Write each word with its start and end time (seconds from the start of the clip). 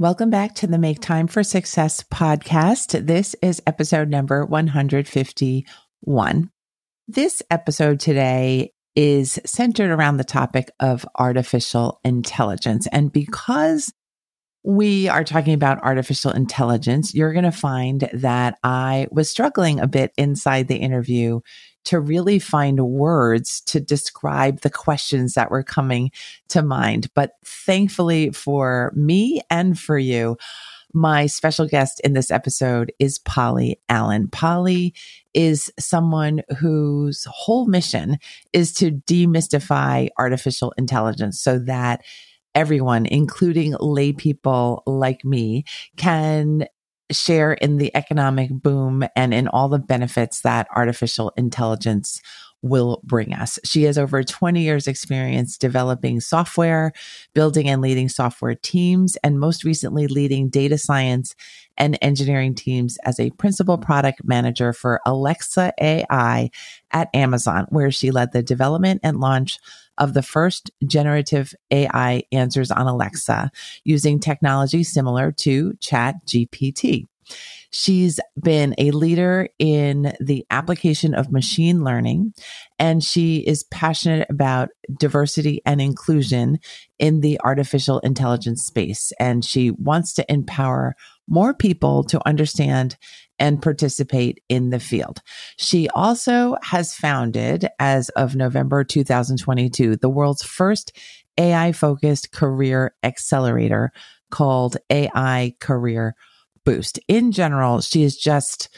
Welcome 0.00 0.30
back 0.30 0.54
to 0.54 0.66
the 0.66 0.78
Make 0.78 1.00
Time 1.00 1.26
for 1.26 1.44
Success 1.44 2.02
podcast. 2.02 3.06
This 3.06 3.36
is 3.42 3.60
episode 3.66 4.08
number 4.08 4.46
151. 4.46 6.50
This 7.06 7.42
episode 7.50 8.00
today 8.00 8.72
is 8.96 9.38
centered 9.44 9.90
around 9.90 10.16
the 10.16 10.24
topic 10.24 10.70
of 10.80 11.04
artificial 11.16 12.00
intelligence. 12.02 12.86
And 12.90 13.12
because 13.12 13.92
we 14.64 15.06
are 15.08 15.22
talking 15.22 15.52
about 15.52 15.82
artificial 15.82 16.30
intelligence, 16.30 17.14
you're 17.14 17.34
going 17.34 17.44
to 17.44 17.52
find 17.52 18.08
that 18.14 18.56
I 18.64 19.06
was 19.10 19.28
struggling 19.28 19.80
a 19.80 19.86
bit 19.86 20.12
inside 20.16 20.68
the 20.68 20.76
interview 20.76 21.40
to 21.84 22.00
really 22.00 22.38
find 22.38 22.80
words 22.80 23.60
to 23.62 23.80
describe 23.80 24.60
the 24.60 24.70
questions 24.70 25.34
that 25.34 25.50
were 25.50 25.62
coming 25.62 26.10
to 26.48 26.62
mind. 26.62 27.08
But 27.14 27.32
thankfully 27.44 28.30
for 28.30 28.92
me 28.94 29.40
and 29.50 29.78
for 29.78 29.98
you, 29.98 30.36
my 30.92 31.26
special 31.26 31.66
guest 31.66 32.00
in 32.00 32.14
this 32.14 32.30
episode 32.30 32.92
is 32.98 33.18
Polly 33.18 33.80
Allen. 33.88 34.28
Polly 34.28 34.94
is 35.34 35.72
someone 35.78 36.42
whose 36.58 37.26
whole 37.30 37.66
mission 37.66 38.18
is 38.52 38.72
to 38.74 38.90
demystify 38.90 40.08
artificial 40.18 40.72
intelligence 40.76 41.40
so 41.40 41.58
that 41.60 42.02
everyone, 42.54 43.06
including 43.06 43.76
lay 43.78 44.12
people 44.12 44.82
like 44.86 45.24
me, 45.24 45.64
can 45.96 46.66
share 47.10 47.52
in 47.52 47.78
the 47.78 47.94
economic 47.96 48.50
boom 48.50 49.04
and 49.16 49.34
in 49.34 49.48
all 49.48 49.68
the 49.68 49.78
benefits 49.78 50.42
that 50.42 50.68
artificial 50.74 51.32
intelligence 51.36 52.20
will 52.62 53.00
bring 53.04 53.32
us. 53.32 53.58
She 53.64 53.84
has 53.84 53.96
over 53.96 54.22
20 54.22 54.60
years 54.60 54.86
experience 54.86 55.56
developing 55.56 56.20
software, 56.20 56.92
building 57.32 57.68
and 57.68 57.80
leading 57.80 58.08
software 58.08 58.54
teams, 58.54 59.16
and 59.24 59.40
most 59.40 59.64
recently 59.64 60.06
leading 60.06 60.48
data 60.50 60.76
science 60.76 61.34
and 61.78 61.96
engineering 62.02 62.54
teams 62.54 62.98
as 63.04 63.18
a 63.18 63.30
principal 63.30 63.78
product 63.78 64.20
manager 64.24 64.72
for 64.72 65.00
Alexa 65.06 65.72
AI 65.80 66.50
at 66.90 67.08
Amazon, 67.14 67.66
where 67.70 67.90
she 67.90 68.10
led 68.10 68.32
the 68.32 68.42
development 68.42 69.00
and 69.02 69.20
launch 69.20 69.58
of 70.00 70.14
the 70.14 70.22
first 70.22 70.70
generative 70.84 71.54
AI 71.70 72.24
answers 72.32 72.70
on 72.70 72.86
Alexa 72.86 73.50
using 73.84 74.18
technology 74.18 74.82
similar 74.82 75.30
to 75.30 75.74
Chat 75.74 76.16
GPT. 76.26 77.06
She's 77.72 78.18
been 78.42 78.74
a 78.78 78.90
leader 78.90 79.48
in 79.60 80.12
the 80.18 80.44
application 80.50 81.14
of 81.14 81.30
machine 81.30 81.84
learning, 81.84 82.34
and 82.80 83.04
she 83.04 83.38
is 83.38 83.62
passionate 83.70 84.28
about 84.28 84.70
diversity 84.98 85.62
and 85.64 85.80
inclusion 85.80 86.58
in 86.98 87.20
the 87.20 87.40
artificial 87.44 88.00
intelligence 88.00 88.64
space. 88.64 89.12
And 89.20 89.44
she 89.44 89.70
wants 89.70 90.12
to 90.14 90.32
empower 90.32 90.96
more 91.28 91.54
people 91.54 92.02
to 92.04 92.26
understand 92.26 92.96
and 93.40 93.62
participate 93.62 94.40
in 94.48 94.70
the 94.70 94.78
field. 94.78 95.22
She 95.56 95.88
also 95.88 96.56
has 96.62 96.94
founded, 96.94 97.66
as 97.80 98.10
of 98.10 98.36
November 98.36 98.84
2022, 98.84 99.96
the 99.96 100.08
world's 100.08 100.42
first 100.42 100.92
AI 101.38 101.72
focused 101.72 102.32
career 102.32 102.94
accelerator 103.02 103.92
called 104.30 104.76
AI 104.90 105.54
Career 105.58 106.14
boost. 106.64 107.00
In 107.08 107.32
general, 107.32 107.80
she 107.80 108.02
is 108.02 108.16
just 108.16 108.68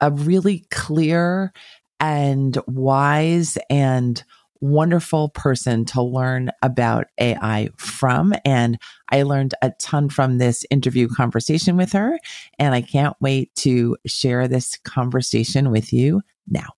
a 0.00 0.10
really 0.10 0.66
clear 0.70 1.52
and 2.00 2.58
wise 2.66 3.58
and 3.70 4.24
wonderful 4.60 5.30
person 5.30 5.84
to 5.86 6.02
learn 6.02 6.50
about 6.62 7.06
AI 7.18 7.68
from. 7.76 8.34
And 8.44 8.78
I 9.10 9.22
learned 9.22 9.54
a 9.62 9.72
ton 9.80 10.08
from 10.08 10.38
this 10.38 10.64
interview 10.70 11.08
conversation 11.08 11.76
with 11.76 11.92
her. 11.92 12.18
And 12.58 12.74
I 12.74 12.82
can't 12.82 13.16
wait 13.20 13.54
to 13.56 13.96
share 14.06 14.48
this 14.48 14.76
conversation 14.78 15.70
with 15.70 15.92
you 15.92 16.22
now. 16.48 16.68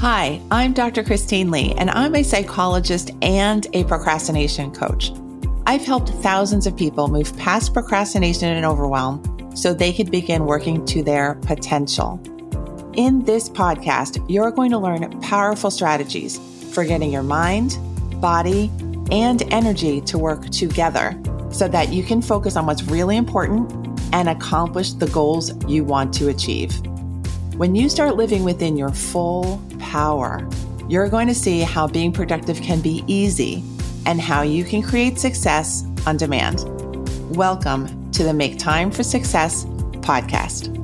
Hi, 0.00 0.40
I'm 0.50 0.72
Dr. 0.72 1.04
Christine 1.04 1.50
Lee, 1.50 1.74
and 1.76 1.90
I'm 1.90 2.14
a 2.14 2.22
psychologist 2.22 3.10
and 3.20 3.66
a 3.74 3.84
procrastination 3.84 4.70
coach. 4.72 5.12
I've 5.66 5.84
helped 5.84 6.08
thousands 6.08 6.66
of 6.66 6.74
people 6.74 7.08
move 7.08 7.36
past 7.36 7.74
procrastination 7.74 8.48
and 8.48 8.64
overwhelm 8.64 9.22
so 9.60 9.74
they 9.74 9.92
could 9.92 10.10
begin 10.10 10.46
working 10.46 10.84
to 10.86 11.02
their 11.02 11.34
potential. 11.42 12.18
In 12.94 13.22
this 13.24 13.48
podcast, 13.50 14.24
you're 14.26 14.50
going 14.50 14.70
to 14.70 14.78
learn 14.78 15.20
powerful 15.20 15.70
strategies 15.70 16.38
for 16.72 16.82
getting 16.82 17.12
your 17.12 17.22
mind, 17.22 17.76
body, 18.22 18.70
and 19.12 19.42
energy 19.52 20.00
to 20.02 20.16
work 20.16 20.48
together 20.48 21.20
so 21.50 21.68
that 21.68 21.92
you 21.92 22.02
can 22.02 22.22
focus 22.22 22.56
on 22.56 22.64
what's 22.64 22.82
really 22.84 23.18
important 23.18 23.70
and 24.14 24.30
accomplish 24.30 24.94
the 24.94 25.08
goals 25.08 25.52
you 25.66 25.84
want 25.84 26.14
to 26.14 26.28
achieve. 26.28 26.74
When 27.54 27.74
you 27.74 27.90
start 27.90 28.16
living 28.16 28.44
within 28.44 28.78
your 28.78 28.90
full 28.90 29.62
power, 29.78 30.48
you're 30.88 31.08
going 31.10 31.28
to 31.28 31.34
see 31.34 31.60
how 31.60 31.86
being 31.86 32.12
productive 32.12 32.62
can 32.62 32.80
be 32.80 33.04
easy 33.06 33.62
and 34.06 34.20
how 34.20 34.40
you 34.40 34.64
can 34.64 34.82
create 34.82 35.18
success 35.18 35.84
on 36.06 36.16
demand. 36.16 36.64
Welcome 37.36 37.99
to 38.12 38.24
the 38.24 38.34
Make 38.34 38.58
Time 38.58 38.90
for 38.90 39.02
Success 39.02 39.64
podcast. 40.00 40.76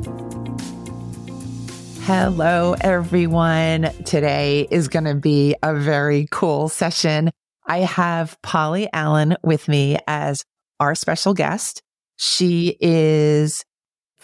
Hello, 2.03 2.77
everyone. 2.81 3.91
Today 4.05 4.69
is 4.71 4.87
going 4.87 5.07
to 5.07 5.17
be 5.17 5.57
a 5.63 5.75
very 5.75 6.29
cool 6.31 6.69
session. 6.69 7.31
I 7.67 7.79
have 7.79 8.41
Polly 8.43 8.89
Allen 8.93 9.37
with 9.43 9.67
me 9.67 9.99
as 10.07 10.45
our 10.79 10.95
special 10.95 11.35
guest. 11.35 11.83
She 12.17 12.77
is 12.81 13.65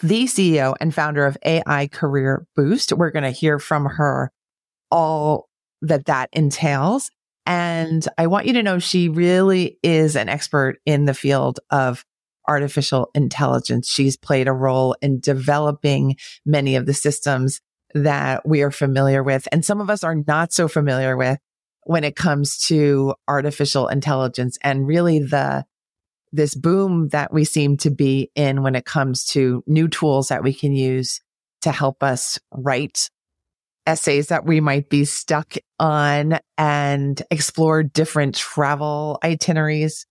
the 0.01 0.23
CEO 0.23 0.75
and 0.79 0.95
founder 0.95 1.25
of 1.25 1.37
AI 1.45 1.87
Career 1.87 2.45
Boost. 2.55 2.93
We're 2.93 3.11
going 3.11 3.23
to 3.23 3.31
hear 3.31 3.59
from 3.59 3.85
her 3.85 4.31
all 4.89 5.49
that 5.81 6.05
that 6.05 6.29
entails. 6.31 7.11
And 7.45 8.07
I 8.17 8.27
want 8.27 8.45
you 8.45 8.53
to 8.53 8.63
know 8.63 8.79
she 8.79 9.09
really 9.09 9.77
is 9.83 10.15
an 10.15 10.29
expert 10.29 10.79
in 10.85 11.03
the 11.03 11.13
field 11.13 11.59
of 11.69 12.05
artificial 12.47 13.09
intelligence. 13.15 13.87
She's 13.87 14.17
played 14.17 14.47
a 14.47 14.53
role 14.53 14.95
in 15.01 15.19
developing 15.19 16.15
many 16.45 16.75
of 16.75 16.85
the 16.85 16.93
systems 16.93 17.61
that 17.93 18.47
we 18.47 18.61
are 18.61 18.71
familiar 18.71 19.23
with. 19.23 19.47
And 19.51 19.63
some 19.63 19.81
of 19.81 19.89
us 19.89 20.03
are 20.03 20.15
not 20.15 20.51
so 20.51 20.67
familiar 20.67 21.15
with 21.15 21.39
when 21.85 22.03
it 22.03 22.15
comes 22.15 22.57
to 22.67 23.13
artificial 23.27 23.87
intelligence 23.87 24.57
and 24.63 24.87
really 24.87 25.19
the 25.19 25.65
this 26.31 26.55
boom 26.55 27.09
that 27.09 27.31
we 27.31 27.45
seem 27.45 27.77
to 27.77 27.91
be 27.91 28.31
in 28.33 28.63
when 28.63 28.75
it 28.75 28.85
comes 28.85 29.23
to 29.23 29.63
new 29.67 29.87
tools 29.87 30.29
that 30.29 30.43
we 30.43 30.51
can 30.51 30.73
use 30.73 31.21
to 31.61 31.71
help 31.71 32.01
us 32.01 32.39
write 32.51 33.09
essays 33.85 34.27
that 34.27 34.45
we 34.45 34.59
might 34.59 34.89
be 34.89 35.05
stuck 35.05 35.55
on 35.79 36.39
and 36.57 37.21
explore 37.29 37.83
different 37.83 38.35
travel 38.35 39.19
itineraries, 39.23 40.05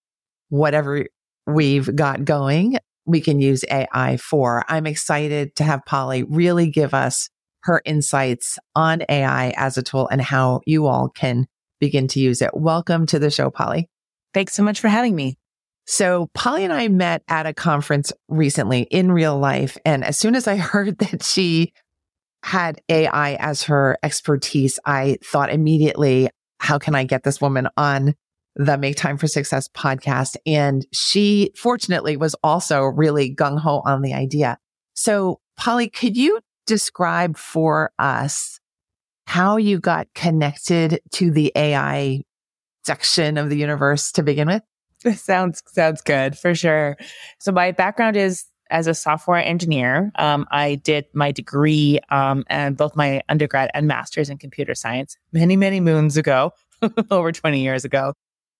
whatever 0.48 1.06
we've 1.46 1.94
got 1.94 2.24
going, 2.24 2.78
we 3.04 3.20
can 3.20 3.40
use 3.40 3.64
AI 3.70 4.16
for. 4.16 4.64
I'm 4.68 4.86
excited 4.86 5.56
to 5.56 5.64
have 5.64 5.84
Polly 5.84 6.22
really 6.22 6.70
give 6.70 6.94
us 6.94 7.28
her 7.64 7.82
insights 7.84 8.58
on 8.74 9.02
AI 9.08 9.52
as 9.56 9.76
a 9.76 9.82
tool 9.82 10.08
and 10.08 10.20
how 10.20 10.60
you 10.66 10.86
all 10.86 11.08
can 11.08 11.46
begin 11.80 12.08
to 12.08 12.20
use 12.20 12.42
it. 12.42 12.50
Welcome 12.54 13.06
to 13.06 13.18
the 13.18 13.30
show, 13.30 13.50
Polly. 13.50 13.88
Thanks 14.34 14.54
so 14.54 14.62
much 14.62 14.80
for 14.80 14.88
having 14.88 15.14
me. 15.14 15.36
So 15.86 16.30
Polly 16.32 16.64
and 16.64 16.72
I 16.72 16.88
met 16.88 17.22
at 17.28 17.46
a 17.46 17.52
conference 17.52 18.12
recently 18.28 18.82
in 18.82 19.10
real 19.10 19.38
life. 19.38 19.76
And 19.84 20.04
as 20.04 20.18
soon 20.18 20.34
as 20.34 20.46
I 20.46 20.56
heard 20.58 20.98
that 20.98 21.22
she 21.22 21.72
had 22.44 22.80
AI 22.88 23.34
as 23.34 23.64
her 23.64 23.96
expertise, 24.02 24.78
I 24.84 25.18
thought 25.24 25.52
immediately, 25.52 26.30
how 26.58 26.78
can 26.78 26.94
I 26.94 27.04
get 27.04 27.24
this 27.24 27.40
woman 27.40 27.68
on 27.76 28.14
the 28.56 28.78
Make 28.78 28.96
Time 28.96 29.18
for 29.18 29.26
Success 29.26 29.68
podcast? 29.68 30.36
And 30.46 30.86
she 30.92 31.52
fortunately 31.56 32.16
was 32.16 32.34
also 32.42 32.82
really 32.82 33.34
gung 33.34 33.58
ho 33.58 33.82
on 33.84 34.02
the 34.02 34.14
idea. 34.14 34.58
So 34.94 35.40
Polly, 35.56 35.88
could 35.88 36.16
you 36.16 36.40
describe 36.66 37.36
for 37.36 37.92
us 37.98 38.60
how 39.26 39.56
you 39.56 39.78
got 39.78 40.08
connected 40.14 41.00
to 41.12 41.30
the 41.30 41.52
AI 41.54 42.22
section 42.84 43.38
of 43.38 43.48
the 43.50 43.56
universe 43.56 44.12
to 44.12 44.22
begin 44.22 44.48
with? 44.48 44.62
sounds 45.16 45.62
sounds 45.66 46.00
good 46.00 46.38
for 46.38 46.54
sure. 46.54 46.96
So 47.38 47.52
my 47.52 47.72
background 47.72 48.16
is 48.16 48.44
as 48.70 48.86
a 48.86 48.94
software 48.94 49.44
engineer. 49.44 50.10
Um, 50.16 50.46
I 50.50 50.76
did 50.76 51.04
my 51.12 51.30
degree 51.30 52.00
um, 52.10 52.44
and 52.48 52.76
both 52.76 52.96
my 52.96 53.22
undergrad 53.28 53.70
and 53.74 53.86
master's 53.86 54.30
in 54.30 54.38
computer 54.38 54.74
science 54.74 55.16
many 55.32 55.56
many 55.56 55.80
moons 55.80 56.16
ago, 56.16 56.52
over 57.10 57.32
twenty 57.32 57.62
years 57.62 57.84
ago. 57.84 58.14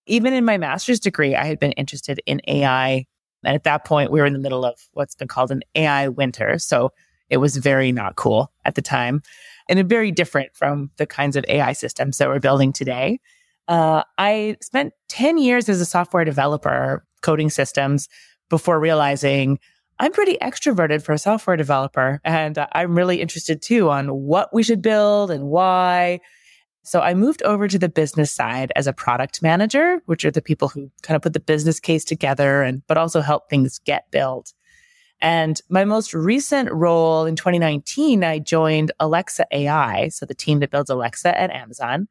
Even 0.06 0.32
in 0.32 0.44
my 0.44 0.58
master's 0.58 1.00
degree, 1.00 1.34
I 1.34 1.44
had 1.44 1.58
been 1.58 1.72
interested 1.72 2.20
in 2.26 2.40
AI, 2.48 3.06
and 3.44 3.54
at 3.54 3.64
that 3.64 3.84
point, 3.84 4.10
we 4.10 4.20
were 4.20 4.26
in 4.26 4.32
the 4.32 4.38
middle 4.38 4.64
of 4.64 4.78
what's 4.92 5.14
been 5.14 5.28
called 5.28 5.50
an 5.50 5.62
AI 5.74 6.08
winter. 6.08 6.58
So 6.58 6.90
it 7.30 7.38
was 7.38 7.56
very 7.56 7.92
not 7.92 8.16
cool 8.16 8.52
at 8.64 8.74
the 8.74 8.82
time, 8.82 9.22
and 9.68 9.88
very 9.88 10.10
different 10.10 10.54
from 10.54 10.90
the 10.96 11.06
kinds 11.06 11.36
of 11.36 11.44
AI 11.48 11.72
systems 11.72 12.18
that 12.18 12.28
we're 12.28 12.40
building 12.40 12.72
today. 12.72 13.20
Uh, 13.68 14.02
I 14.18 14.56
spent 14.60 14.92
10 15.08 15.38
years 15.38 15.68
as 15.68 15.80
a 15.80 15.86
software 15.86 16.24
developer 16.24 17.04
coding 17.22 17.48
systems 17.48 18.08
before 18.50 18.78
realizing 18.78 19.58
I'm 19.98 20.12
pretty 20.12 20.36
extroverted 20.42 21.02
for 21.02 21.12
a 21.12 21.18
software 21.18 21.56
developer. 21.56 22.20
And 22.24 22.58
uh, 22.58 22.66
I'm 22.72 22.96
really 22.96 23.20
interested 23.20 23.62
too 23.62 23.88
on 23.88 24.08
what 24.08 24.52
we 24.52 24.62
should 24.62 24.82
build 24.82 25.30
and 25.30 25.44
why. 25.44 26.20
So 26.84 27.00
I 27.00 27.14
moved 27.14 27.42
over 27.44 27.68
to 27.68 27.78
the 27.78 27.88
business 27.88 28.32
side 28.32 28.72
as 28.74 28.86
a 28.86 28.92
product 28.92 29.42
manager, 29.42 30.02
which 30.06 30.24
are 30.24 30.30
the 30.30 30.42
people 30.42 30.68
who 30.68 30.90
kind 31.02 31.14
of 31.14 31.22
put 31.22 31.32
the 31.32 31.40
business 31.40 31.78
case 31.78 32.04
together 32.04 32.62
and, 32.62 32.82
but 32.88 32.98
also 32.98 33.20
help 33.20 33.48
things 33.48 33.78
get 33.78 34.10
built. 34.10 34.52
And 35.20 35.60
my 35.68 35.84
most 35.84 36.12
recent 36.12 36.70
role 36.72 37.24
in 37.24 37.36
2019, 37.36 38.24
I 38.24 38.40
joined 38.40 38.90
Alexa 38.98 39.46
AI. 39.52 40.08
So 40.08 40.26
the 40.26 40.34
team 40.34 40.58
that 40.58 40.70
builds 40.72 40.90
Alexa 40.90 41.38
at 41.40 41.52
Amazon. 41.52 42.08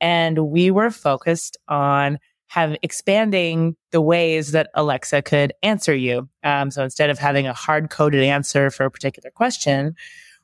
And 0.00 0.38
we 0.38 0.70
were 0.70 0.90
focused 0.90 1.56
on 1.66 2.18
have 2.46 2.76
expanding 2.82 3.74
the 3.92 4.00
ways 4.00 4.52
that 4.52 4.68
Alexa 4.74 5.22
could 5.22 5.54
answer 5.62 5.94
you. 5.94 6.28
Um, 6.44 6.70
so 6.70 6.84
instead 6.84 7.08
of 7.08 7.18
having 7.18 7.46
a 7.46 7.54
hard 7.54 7.88
coded 7.88 8.22
answer 8.22 8.70
for 8.70 8.84
a 8.84 8.90
particular 8.90 9.30
question, 9.30 9.96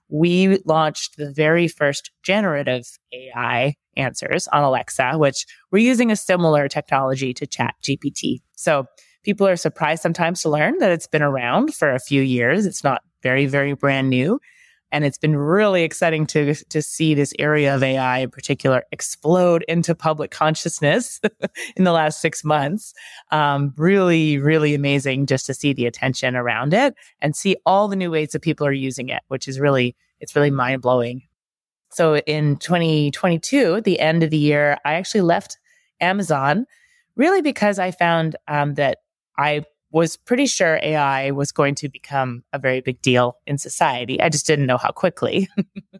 we 0.08 0.58
launched 0.64 1.16
the 1.16 1.32
very 1.32 1.68
first 1.68 2.10
generative 2.22 2.84
AI 3.12 3.74
answers 3.96 4.48
on 4.48 4.62
Alexa, 4.62 5.18
which 5.18 5.44
we're 5.70 5.78
using 5.78 6.10
a 6.10 6.16
similar 6.16 6.68
technology 6.68 7.34
to 7.34 7.46
Chat 7.46 7.74
GPT. 7.82 8.40
So 8.56 8.86
people 9.24 9.46
are 9.46 9.56
surprised 9.56 10.02
sometimes 10.02 10.42
to 10.42 10.50
learn 10.50 10.78
that 10.78 10.92
it's 10.92 11.06
been 11.06 11.22
around 11.22 11.74
for 11.74 11.92
a 11.92 12.00
few 12.00 12.22
years. 12.22 12.64
It's 12.64 12.84
not 12.84 13.02
very, 13.22 13.46
very 13.46 13.74
brand 13.74 14.08
new. 14.08 14.40
And 14.90 15.04
it's 15.04 15.18
been 15.18 15.36
really 15.36 15.82
exciting 15.82 16.26
to, 16.28 16.54
to 16.54 16.82
see 16.82 17.14
this 17.14 17.32
area 17.38 17.74
of 17.74 17.82
AI 17.82 18.18
in 18.18 18.30
particular 18.30 18.84
explode 18.90 19.64
into 19.68 19.94
public 19.94 20.30
consciousness 20.30 21.20
in 21.76 21.84
the 21.84 21.92
last 21.92 22.20
six 22.20 22.44
months. 22.44 22.94
Um, 23.30 23.74
really, 23.76 24.38
really 24.38 24.74
amazing 24.74 25.26
just 25.26 25.46
to 25.46 25.54
see 25.54 25.72
the 25.72 25.86
attention 25.86 26.36
around 26.36 26.72
it 26.72 26.94
and 27.20 27.36
see 27.36 27.56
all 27.66 27.88
the 27.88 27.96
new 27.96 28.10
ways 28.10 28.30
that 28.30 28.42
people 28.42 28.66
are 28.66 28.72
using 28.72 29.08
it, 29.08 29.22
which 29.28 29.46
is 29.46 29.60
really, 29.60 29.94
it's 30.20 30.34
really 30.34 30.50
mind 30.50 30.82
blowing. 30.82 31.22
So 31.90 32.18
in 32.18 32.56
2022, 32.56 33.82
the 33.82 34.00
end 34.00 34.22
of 34.22 34.30
the 34.30 34.36
year, 34.36 34.78
I 34.84 34.94
actually 34.94 35.22
left 35.22 35.58
Amazon 36.00 36.66
really 37.16 37.42
because 37.42 37.78
I 37.78 37.90
found 37.90 38.36
um, 38.46 38.74
that 38.74 38.98
I 39.36 39.64
was 39.90 40.16
pretty 40.16 40.46
sure 40.46 40.80
AI 40.82 41.30
was 41.30 41.52
going 41.52 41.74
to 41.76 41.88
become 41.88 42.44
a 42.52 42.58
very 42.58 42.80
big 42.80 43.00
deal 43.00 43.36
in 43.46 43.58
society. 43.58 44.20
I 44.20 44.28
just 44.28 44.46
didn't 44.46 44.66
know 44.66 44.76
how 44.76 44.90
quickly. 44.90 45.48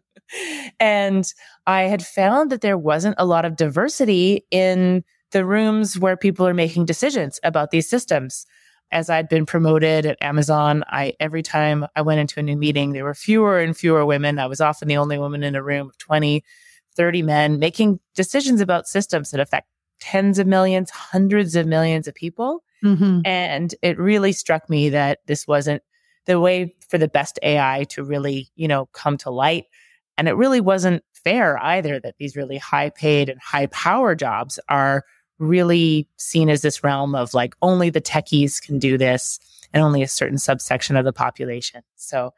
and 0.79 1.25
I 1.65 1.83
had 1.83 2.05
found 2.05 2.51
that 2.51 2.61
there 2.61 2.77
wasn't 2.77 3.15
a 3.17 3.25
lot 3.25 3.45
of 3.45 3.55
diversity 3.55 4.45
in 4.51 5.03
the 5.31 5.45
rooms 5.45 5.97
where 5.97 6.17
people 6.17 6.47
are 6.47 6.53
making 6.53 6.85
decisions 6.85 7.39
about 7.43 7.71
these 7.71 7.89
systems. 7.89 8.45
As 8.91 9.09
I'd 9.09 9.29
been 9.29 9.45
promoted 9.45 10.07
at 10.07 10.17
Amazon, 10.21 10.83
I 10.87 11.13
every 11.19 11.43
time 11.43 11.85
I 11.95 12.01
went 12.01 12.19
into 12.19 12.39
a 12.39 12.43
new 12.43 12.57
meeting, 12.57 12.91
there 12.91 13.03
were 13.03 13.13
fewer 13.13 13.59
and 13.59 13.77
fewer 13.77 14.03
women. 14.03 14.39
I 14.39 14.47
was 14.47 14.61
often 14.61 14.87
the 14.87 14.97
only 14.97 15.19
woman 15.19 15.43
in 15.43 15.55
a 15.55 15.61
room 15.61 15.89
of 15.89 15.97
20, 15.99 16.43
30 16.95 17.21
men 17.21 17.59
making 17.59 17.99
decisions 18.15 18.61
about 18.61 18.87
systems 18.87 19.29
that 19.29 19.39
affect 19.39 19.67
tens 19.99 20.39
of 20.39 20.47
millions, 20.47 20.89
hundreds 20.89 21.55
of 21.55 21.67
millions 21.67 22.07
of 22.07 22.15
people. 22.15 22.63
Mm-hmm. 22.83 23.21
And 23.25 23.75
it 23.81 23.97
really 23.97 24.31
struck 24.31 24.69
me 24.69 24.89
that 24.89 25.19
this 25.25 25.47
wasn't 25.47 25.83
the 26.25 26.39
way 26.39 26.75
for 26.87 26.97
the 26.97 27.07
best 27.07 27.39
AI 27.43 27.85
to 27.89 28.03
really, 28.03 28.49
you 28.55 28.67
know, 28.67 28.87
come 28.87 29.17
to 29.17 29.29
light. 29.29 29.65
And 30.17 30.27
it 30.27 30.33
really 30.33 30.61
wasn't 30.61 31.03
fair 31.13 31.57
either 31.63 31.99
that 31.99 32.15
these 32.17 32.35
really 32.35 32.57
high 32.57 32.89
paid 32.89 33.29
and 33.29 33.39
high 33.41 33.67
power 33.67 34.15
jobs 34.15 34.59
are 34.69 35.05
really 35.37 36.07
seen 36.17 36.49
as 36.49 36.61
this 36.61 36.83
realm 36.83 37.15
of 37.15 37.33
like 37.33 37.55
only 37.61 37.89
the 37.89 38.01
techies 38.01 38.61
can 38.61 38.77
do 38.77 38.97
this 38.97 39.39
and 39.73 39.83
only 39.83 40.03
a 40.03 40.07
certain 40.07 40.37
subsection 40.37 40.95
of 40.95 41.05
the 41.05 41.13
population. 41.13 41.81
So 41.95 42.33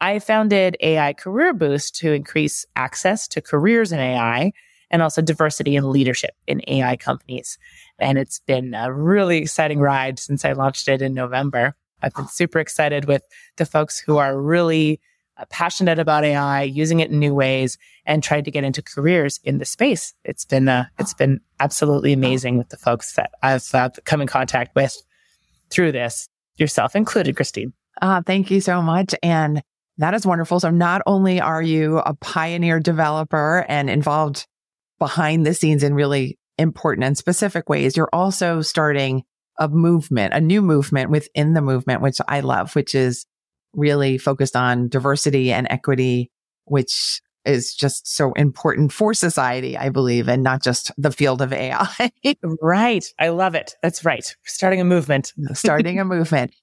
I 0.00 0.18
founded 0.18 0.76
AI 0.80 1.12
Career 1.12 1.54
Boost 1.54 1.94
to 1.96 2.12
increase 2.12 2.66
access 2.76 3.28
to 3.28 3.40
careers 3.40 3.92
in 3.92 3.98
AI 3.98 4.52
and 4.90 5.02
also 5.02 5.22
diversity 5.22 5.76
and 5.76 5.90
leadership 5.90 6.32
in 6.46 6.62
AI 6.68 6.96
companies. 6.96 7.58
And 7.98 8.18
it's 8.18 8.40
been 8.40 8.74
a 8.74 8.92
really 8.92 9.38
exciting 9.38 9.80
ride 9.80 10.18
since 10.18 10.44
I 10.44 10.52
launched 10.52 10.88
it 10.88 11.02
in 11.02 11.14
November. 11.14 11.74
I've 12.02 12.14
been 12.14 12.28
super 12.28 12.58
excited 12.58 13.06
with 13.06 13.22
the 13.56 13.66
folks 13.66 13.98
who 13.98 14.18
are 14.18 14.40
really 14.40 15.00
uh, 15.38 15.44
passionate 15.50 15.98
about 15.98 16.24
AI, 16.24 16.62
using 16.62 17.00
it 17.00 17.10
in 17.10 17.18
new 17.18 17.34
ways, 17.34 17.78
and 18.04 18.22
trying 18.22 18.44
to 18.44 18.50
get 18.50 18.64
into 18.64 18.82
careers 18.82 19.40
in 19.44 19.58
the 19.58 19.64
space. 19.64 20.14
It's 20.24 20.44
been 20.44 20.68
uh, 20.68 20.86
it's 20.98 21.14
been 21.14 21.40
absolutely 21.60 22.12
amazing 22.12 22.58
with 22.58 22.68
the 22.68 22.76
folks 22.76 23.14
that 23.14 23.32
I've 23.42 23.74
uh, 23.74 23.90
come 24.04 24.20
in 24.20 24.28
contact 24.28 24.74
with 24.74 24.96
through 25.70 25.92
this, 25.92 26.28
yourself 26.56 26.94
included, 26.94 27.36
Christine. 27.36 27.72
Uh, 28.00 28.22
thank 28.22 28.50
you 28.50 28.60
so 28.60 28.82
much. 28.82 29.14
And 29.22 29.62
that 29.98 30.14
is 30.14 30.26
wonderful. 30.26 30.60
So 30.60 30.70
not 30.70 31.02
only 31.06 31.40
are 31.40 31.62
you 31.62 31.98
a 31.98 32.14
pioneer 32.14 32.80
developer 32.80 33.64
and 33.68 33.88
involved 33.88 34.46
behind 34.98 35.46
the 35.46 35.54
scenes 35.54 35.82
in 35.82 35.94
really 35.94 36.38
important 36.58 37.04
and 37.04 37.18
specific 37.18 37.68
ways, 37.68 37.96
you're 37.96 38.10
also 38.12 38.62
starting 38.62 39.22
a 39.58 39.68
movement, 39.68 40.34
a 40.34 40.40
new 40.40 40.62
movement 40.62 41.10
within 41.10 41.54
the 41.54 41.62
movement, 41.62 42.02
which 42.02 42.18
I 42.28 42.40
love, 42.40 42.74
which 42.74 42.94
is 42.94 43.26
really 43.72 44.18
focused 44.18 44.56
on 44.56 44.88
diversity 44.88 45.52
and 45.52 45.66
equity, 45.70 46.30
which 46.64 47.20
is 47.44 47.74
just 47.74 48.08
so 48.12 48.32
important 48.32 48.92
for 48.92 49.14
society, 49.14 49.76
I 49.78 49.88
believe, 49.88 50.28
and 50.28 50.42
not 50.42 50.62
just 50.62 50.90
the 50.98 51.12
field 51.12 51.40
of 51.40 51.52
AI. 51.52 52.10
right. 52.60 53.04
I 53.18 53.28
love 53.28 53.54
it. 53.54 53.76
That's 53.82 54.04
right. 54.04 54.36
Starting 54.44 54.80
a 54.80 54.84
movement. 54.84 55.32
starting 55.52 56.00
a 56.00 56.04
movement. 56.04 56.54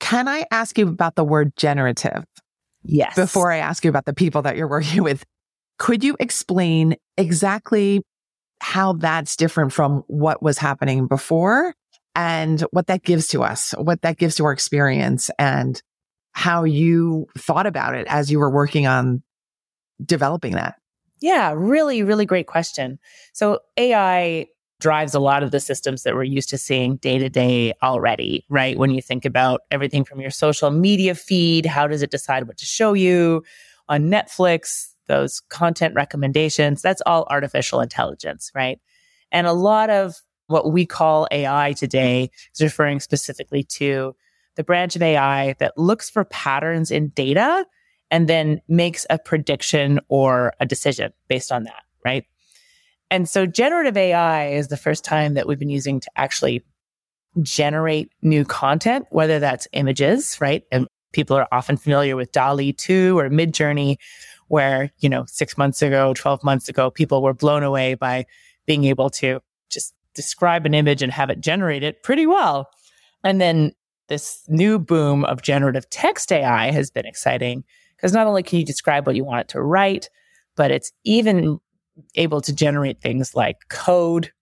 Can 0.00 0.26
I 0.26 0.46
ask 0.50 0.78
you 0.78 0.88
about 0.88 1.16
the 1.16 1.24
word 1.24 1.54
generative? 1.56 2.24
Yes. 2.82 3.14
Before 3.14 3.52
I 3.52 3.58
ask 3.58 3.84
you 3.84 3.90
about 3.90 4.06
the 4.06 4.14
people 4.14 4.42
that 4.42 4.56
you're 4.56 4.68
working 4.68 5.02
with, 5.02 5.24
could 5.80 6.04
you 6.04 6.14
explain 6.20 6.94
exactly 7.16 8.02
how 8.60 8.92
that's 8.92 9.34
different 9.34 9.72
from 9.72 10.04
what 10.08 10.42
was 10.42 10.58
happening 10.58 11.06
before 11.06 11.74
and 12.14 12.60
what 12.70 12.86
that 12.88 13.02
gives 13.02 13.28
to 13.28 13.42
us, 13.42 13.72
what 13.78 14.02
that 14.02 14.18
gives 14.18 14.36
to 14.36 14.44
our 14.44 14.52
experience 14.52 15.30
and 15.38 15.82
how 16.32 16.64
you 16.64 17.26
thought 17.38 17.66
about 17.66 17.94
it 17.94 18.06
as 18.08 18.30
you 18.30 18.38
were 18.38 18.50
working 18.50 18.86
on 18.86 19.22
developing 20.04 20.52
that? 20.52 20.76
Yeah, 21.22 21.54
really, 21.56 22.02
really 22.02 22.26
great 22.26 22.46
question. 22.46 22.98
So 23.32 23.60
AI 23.78 24.48
drives 24.80 25.14
a 25.14 25.20
lot 25.20 25.42
of 25.42 25.50
the 25.50 25.60
systems 25.60 26.02
that 26.02 26.14
we're 26.14 26.24
used 26.24 26.50
to 26.50 26.58
seeing 26.58 26.96
day 26.96 27.16
to 27.16 27.30
day 27.30 27.72
already, 27.82 28.44
right? 28.50 28.78
When 28.78 28.90
you 28.90 29.00
think 29.00 29.24
about 29.24 29.62
everything 29.70 30.04
from 30.04 30.20
your 30.20 30.30
social 30.30 30.70
media 30.70 31.14
feed, 31.14 31.64
how 31.64 31.86
does 31.86 32.02
it 32.02 32.10
decide 32.10 32.46
what 32.46 32.58
to 32.58 32.66
show 32.66 32.92
you 32.92 33.44
on 33.88 34.10
Netflix? 34.10 34.89
Those 35.10 35.40
content 35.48 35.92
recommendations, 35.94 36.80
that's 36.80 37.02
all 37.04 37.26
artificial 37.28 37.80
intelligence, 37.80 38.52
right? 38.54 38.78
And 39.32 39.46
a 39.46 39.52
lot 39.52 39.90
of 39.90 40.14
what 40.46 40.72
we 40.72 40.86
call 40.86 41.26
AI 41.32 41.72
today 41.72 42.30
is 42.54 42.62
referring 42.62 43.00
specifically 43.00 43.64
to 43.64 44.14
the 44.54 44.62
branch 44.62 44.94
of 44.94 45.02
AI 45.02 45.54
that 45.58 45.76
looks 45.76 46.08
for 46.08 46.24
patterns 46.24 46.92
in 46.92 47.08
data 47.08 47.66
and 48.10 48.28
then 48.28 48.60
makes 48.68 49.04
a 49.10 49.18
prediction 49.18 49.98
or 50.08 50.52
a 50.60 50.66
decision 50.66 51.12
based 51.28 51.50
on 51.50 51.64
that, 51.64 51.82
right? 52.04 52.24
And 53.10 53.28
so 53.28 53.46
generative 53.46 53.96
AI 53.96 54.50
is 54.50 54.68
the 54.68 54.76
first 54.76 55.04
time 55.04 55.34
that 55.34 55.48
we've 55.48 55.58
been 55.58 55.70
using 55.70 55.98
to 55.98 56.10
actually 56.14 56.64
generate 57.42 58.12
new 58.22 58.44
content, 58.44 59.06
whether 59.10 59.40
that's 59.40 59.66
images, 59.72 60.40
right? 60.40 60.62
And 60.70 60.86
people 61.12 61.36
are 61.36 61.48
often 61.50 61.76
familiar 61.76 62.14
with 62.14 62.30
DALL-E 62.32 62.72
2 62.74 63.18
or 63.18 63.28
Midjourney, 63.28 63.96
where, 64.50 64.90
you 64.98 65.08
know, 65.08 65.24
six 65.28 65.56
months 65.56 65.80
ago, 65.80 66.12
12 66.12 66.42
months 66.42 66.68
ago, 66.68 66.90
people 66.90 67.22
were 67.22 67.32
blown 67.32 67.62
away 67.62 67.94
by 67.94 68.26
being 68.66 68.82
able 68.82 69.08
to 69.08 69.38
just 69.68 69.94
describe 70.12 70.66
an 70.66 70.74
image 70.74 71.02
and 71.02 71.12
have 71.12 71.30
it 71.30 71.40
generate 71.40 71.84
it 71.84 72.02
pretty 72.02 72.26
well. 72.26 72.68
And 73.22 73.40
then 73.40 73.70
this 74.08 74.42
new 74.48 74.80
boom 74.80 75.24
of 75.24 75.42
generative 75.42 75.88
text 75.88 76.32
AI 76.32 76.72
has 76.72 76.90
been 76.90 77.06
exciting 77.06 77.62
because 77.94 78.12
not 78.12 78.26
only 78.26 78.42
can 78.42 78.58
you 78.58 78.64
describe 78.64 79.06
what 79.06 79.14
you 79.14 79.24
want 79.24 79.42
it 79.42 79.48
to 79.50 79.62
write, 79.62 80.10
but 80.56 80.72
it's 80.72 80.90
even 81.04 81.60
able 82.16 82.40
to 82.40 82.52
generate 82.52 83.00
things 83.00 83.36
like 83.36 83.68
code 83.68 84.32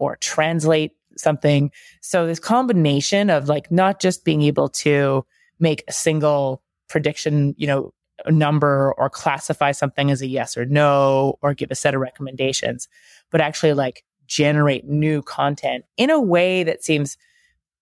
or 0.00 0.16
translate 0.16 0.90
something. 1.16 1.70
So 2.00 2.26
this 2.26 2.40
combination 2.40 3.30
of 3.30 3.48
like 3.48 3.70
not 3.70 4.00
just 4.00 4.24
being 4.24 4.42
able 4.42 4.70
to 4.70 5.24
make 5.60 5.84
a 5.86 5.92
single 5.92 6.64
prediction, 6.88 7.54
you 7.56 7.68
know, 7.68 7.94
number 8.28 8.94
or 8.98 9.10
classify 9.10 9.72
something 9.72 10.10
as 10.10 10.22
a 10.22 10.26
yes 10.26 10.56
or 10.56 10.64
no 10.64 11.38
or 11.42 11.54
give 11.54 11.70
a 11.70 11.74
set 11.74 11.94
of 11.94 12.00
recommendations, 12.00 12.88
but 13.30 13.40
actually 13.40 13.72
like 13.72 14.04
generate 14.26 14.84
new 14.86 15.22
content 15.22 15.84
in 15.96 16.10
a 16.10 16.20
way 16.20 16.62
that 16.64 16.84
seems 16.84 17.16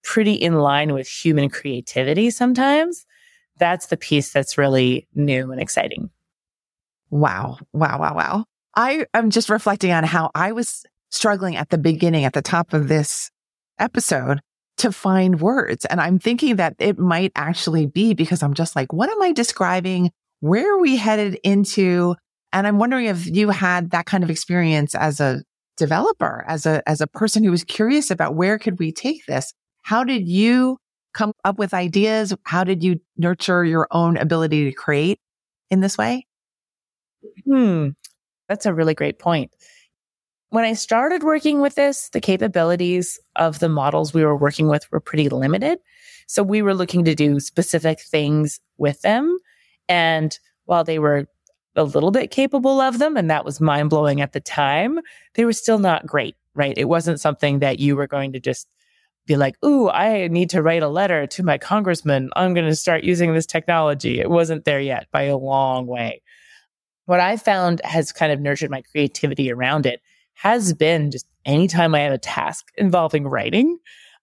pretty 0.02 0.34
in 0.34 0.54
line 0.54 0.92
with 0.92 1.08
human 1.08 1.48
creativity 1.48 2.30
sometimes. 2.30 3.06
That's 3.58 3.86
the 3.86 3.96
piece 3.96 4.32
that's 4.32 4.56
really 4.56 5.06
new 5.14 5.52
and 5.52 5.60
exciting. 5.60 6.10
Wow. 7.10 7.58
Wow. 7.72 7.98
Wow. 7.98 8.14
Wow. 8.14 8.44
I 8.74 9.06
am 9.14 9.30
just 9.30 9.50
reflecting 9.50 9.92
on 9.92 10.04
how 10.04 10.30
I 10.34 10.52
was 10.52 10.84
struggling 11.10 11.56
at 11.56 11.70
the 11.70 11.78
beginning, 11.78 12.24
at 12.24 12.32
the 12.32 12.42
top 12.42 12.72
of 12.72 12.88
this 12.88 13.30
episode 13.78 14.40
to 14.78 14.92
find 14.92 15.40
words. 15.40 15.84
And 15.84 16.00
I'm 16.00 16.18
thinking 16.18 16.56
that 16.56 16.74
it 16.78 16.98
might 16.98 17.32
actually 17.34 17.86
be 17.86 18.14
because 18.14 18.42
I'm 18.42 18.54
just 18.54 18.74
like, 18.74 18.92
what 18.92 19.10
am 19.10 19.20
I 19.20 19.32
describing? 19.32 20.10
Where 20.40 20.74
are 20.74 20.80
we 20.80 20.96
headed 20.96 21.38
into? 21.44 22.16
And 22.52 22.66
I'm 22.66 22.78
wondering 22.78 23.06
if 23.06 23.26
you 23.26 23.50
had 23.50 23.90
that 23.90 24.06
kind 24.06 24.24
of 24.24 24.30
experience 24.30 24.94
as 24.94 25.20
a 25.20 25.42
developer, 25.76 26.44
as 26.46 26.66
a, 26.66 26.82
as 26.88 27.00
a 27.00 27.06
person 27.06 27.44
who 27.44 27.50
was 27.50 27.64
curious 27.64 28.10
about 28.10 28.34
where 28.34 28.58
could 28.58 28.78
we 28.78 28.92
take 28.92 29.24
this? 29.26 29.54
How 29.82 30.04
did 30.04 30.28
you 30.28 30.78
come 31.14 31.32
up 31.44 31.58
with 31.58 31.74
ideas? 31.74 32.34
How 32.44 32.64
did 32.64 32.82
you 32.82 33.00
nurture 33.16 33.64
your 33.64 33.88
own 33.90 34.16
ability 34.16 34.64
to 34.64 34.72
create 34.72 35.18
in 35.70 35.80
this 35.80 35.96
way? 35.96 36.26
Hmm. 37.44 37.90
That's 38.48 38.66
a 38.66 38.74
really 38.74 38.94
great 38.94 39.18
point. 39.18 39.54
When 40.50 40.64
I 40.64 40.72
started 40.72 41.22
working 41.22 41.60
with 41.60 41.76
this, 41.76 42.08
the 42.10 42.20
capabilities 42.20 43.18
of 43.36 43.60
the 43.60 43.68
models 43.68 44.12
we 44.12 44.24
were 44.24 44.36
working 44.36 44.68
with 44.68 44.90
were 44.90 45.00
pretty 45.00 45.28
limited. 45.28 45.78
So 46.26 46.42
we 46.42 46.60
were 46.60 46.74
looking 46.74 47.04
to 47.04 47.14
do 47.14 47.38
specific 47.38 48.00
things 48.00 48.60
with 48.76 49.00
them. 49.02 49.38
And 49.90 50.38
while 50.66 50.84
they 50.84 51.00
were 51.00 51.26
a 51.74 51.82
little 51.82 52.12
bit 52.12 52.30
capable 52.30 52.80
of 52.80 52.98
them, 53.00 53.16
and 53.16 53.28
that 53.28 53.44
was 53.44 53.60
mind 53.60 53.90
blowing 53.90 54.20
at 54.20 54.32
the 54.32 54.40
time, 54.40 55.00
they 55.34 55.44
were 55.44 55.52
still 55.52 55.80
not 55.80 56.06
great, 56.06 56.36
right? 56.54 56.78
It 56.78 56.88
wasn't 56.88 57.20
something 57.20 57.58
that 57.58 57.80
you 57.80 57.96
were 57.96 58.06
going 58.06 58.32
to 58.32 58.40
just 58.40 58.68
be 59.26 59.36
like, 59.36 59.56
ooh, 59.64 59.90
I 59.90 60.28
need 60.28 60.50
to 60.50 60.62
write 60.62 60.84
a 60.84 60.88
letter 60.88 61.26
to 61.26 61.42
my 61.42 61.58
congressman. 61.58 62.30
I'm 62.36 62.54
going 62.54 62.68
to 62.68 62.76
start 62.76 63.02
using 63.02 63.34
this 63.34 63.46
technology. 63.46 64.20
It 64.20 64.30
wasn't 64.30 64.64
there 64.64 64.80
yet 64.80 65.08
by 65.12 65.22
a 65.22 65.36
long 65.36 65.88
way. 65.88 66.22
What 67.06 67.20
I 67.20 67.36
found 67.36 67.80
has 67.84 68.12
kind 68.12 68.32
of 68.32 68.40
nurtured 68.40 68.70
my 68.70 68.82
creativity 68.82 69.52
around 69.52 69.86
it 69.86 70.00
has 70.34 70.72
been 70.72 71.10
just 71.10 71.26
anytime 71.44 71.94
I 71.94 72.00
have 72.00 72.12
a 72.12 72.18
task 72.18 72.66
involving 72.76 73.26
writing, 73.26 73.78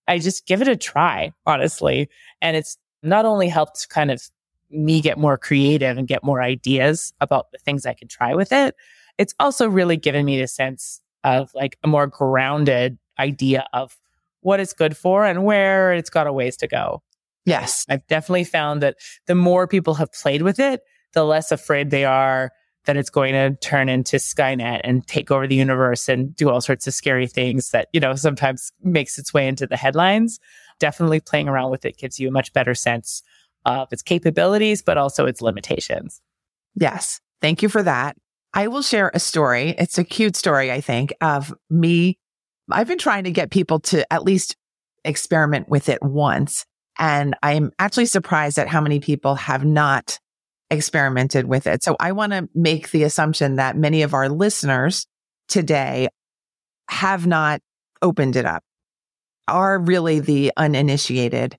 I 0.07 0.19
just 0.19 0.47
give 0.47 0.61
it 0.61 0.69
a 0.69 0.77
try, 0.77 1.33
honestly. 1.45 2.09
And 2.41 2.55
it's 2.55 2.77
not 3.03 3.25
only 3.25 3.49
helped 3.49 3.89
kind 3.89 4.09
of 4.09 4.21
me 4.69 5.01
get 5.01 5.17
more 5.17 5.37
creative 5.37 5.97
and 5.97 6.07
get 6.07 6.23
more 6.23 6.41
ideas 6.41 7.13
about 7.21 7.51
the 7.51 7.57
things 7.57 7.85
I 7.85 7.93
can 7.93 8.07
try 8.07 8.35
with 8.35 8.51
it, 8.51 8.75
it's 9.17 9.33
also 9.39 9.67
really 9.67 9.97
given 9.97 10.25
me 10.25 10.39
the 10.39 10.47
sense 10.47 11.01
of 11.23 11.49
like 11.53 11.77
a 11.83 11.87
more 11.87 12.07
grounded 12.07 12.97
idea 13.19 13.65
of 13.73 13.97
what 14.41 14.59
it's 14.59 14.73
good 14.73 14.95
for 14.95 15.25
and 15.25 15.43
where 15.43 15.93
it's 15.93 16.09
got 16.09 16.27
a 16.27 16.33
ways 16.33 16.57
to 16.57 16.67
go. 16.67 17.01
Yes. 17.45 17.85
I've 17.89 18.05
definitely 18.07 18.43
found 18.43 18.81
that 18.81 18.97
the 19.25 19.35
more 19.35 19.67
people 19.67 19.95
have 19.95 20.11
played 20.11 20.41
with 20.41 20.59
it, 20.59 20.81
the 21.13 21.23
less 21.23 21.51
afraid 21.51 21.89
they 21.89 22.05
are 22.05 22.51
that 22.85 22.97
it's 22.97 23.09
going 23.09 23.33
to 23.33 23.55
turn 23.57 23.89
into 23.89 24.17
Skynet 24.17 24.81
and 24.83 25.05
take 25.07 25.29
over 25.29 25.45
the 25.45 25.55
universe 25.55 26.07
and 26.07 26.35
do 26.35 26.49
all 26.49 26.61
sorts 26.61 26.87
of 26.87 26.93
scary 26.93 27.27
things 27.27 27.71
that, 27.71 27.89
you 27.91 27.99
know, 27.99 28.15
sometimes 28.15 28.71
makes 28.81 29.17
its 29.17 29.33
way 29.33 29.47
into 29.47 29.67
the 29.67 29.75
headlines. 29.75 30.39
Definitely 30.79 31.19
playing 31.19 31.49
around 31.49 31.71
with 31.71 31.85
it 31.85 31.97
gives 31.97 32.19
you 32.19 32.29
a 32.29 32.31
much 32.31 32.53
better 32.53 32.73
sense 32.73 33.23
of 33.67 33.89
its 33.91 34.01
capabilities, 34.01 34.81
but 34.81 34.97
also 34.97 35.25
its 35.25 35.41
limitations. 35.41 36.21
Yes. 36.75 37.19
Thank 37.41 37.61
you 37.61 37.69
for 37.69 37.83
that. 37.83 38.17
I 38.53 38.67
will 38.67 38.81
share 38.81 39.11
a 39.13 39.19
story. 39.19 39.75
It's 39.77 39.97
a 39.97 40.03
cute 40.03 40.35
story, 40.35 40.71
I 40.71 40.81
think, 40.81 41.13
of 41.21 41.53
me. 41.69 42.17
I've 42.71 42.87
been 42.87 42.97
trying 42.97 43.25
to 43.25 43.31
get 43.31 43.51
people 43.51 43.79
to 43.81 44.11
at 44.11 44.23
least 44.23 44.55
experiment 45.05 45.69
with 45.69 45.89
it 45.89 46.01
once. 46.01 46.65
And 46.97 47.35
I'm 47.43 47.71
actually 47.77 48.07
surprised 48.07 48.57
at 48.57 48.67
how 48.67 48.81
many 48.81 48.99
people 48.99 49.35
have 49.35 49.63
not 49.63 50.17
experimented 50.71 51.45
with 51.45 51.67
it. 51.67 51.83
So 51.83 51.95
I 51.99 52.11
want 52.13 52.33
to 52.33 52.49
make 52.55 52.91
the 52.91 53.03
assumption 53.03 53.57
that 53.57 53.77
many 53.77 54.01
of 54.01 54.13
our 54.13 54.29
listeners 54.29 55.05
today 55.47 56.09
have 56.89 57.27
not 57.27 57.61
opened 58.01 58.35
it 58.35 58.45
up, 58.45 58.63
are 59.47 59.77
really 59.79 60.19
the 60.19 60.51
uninitiated 60.57 61.57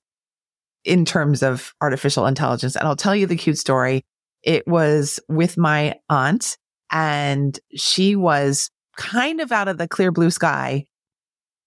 in 0.89 1.05
terms 1.05 1.43
of 1.43 1.75
artificial 1.83 2.27
intelligence. 2.27 2.75
And 2.75 2.89
I'll 2.89 2.97
tell 2.97 3.15
you 3.15 3.27
the 3.27 3.37
cute 3.37 3.59
story. 3.59 4.03
It 4.43 4.67
was 4.67 5.21
with 5.29 5.59
my 5.59 5.97
aunt 6.09 6.57
and 6.91 7.59
she 7.77 8.17
was 8.17 8.71
kind 8.97 9.41
of 9.41 9.53
out 9.53 9.69
of 9.69 9.77
the 9.77 9.87
clear 9.87 10.11
blue 10.11 10.31
sky 10.31 10.87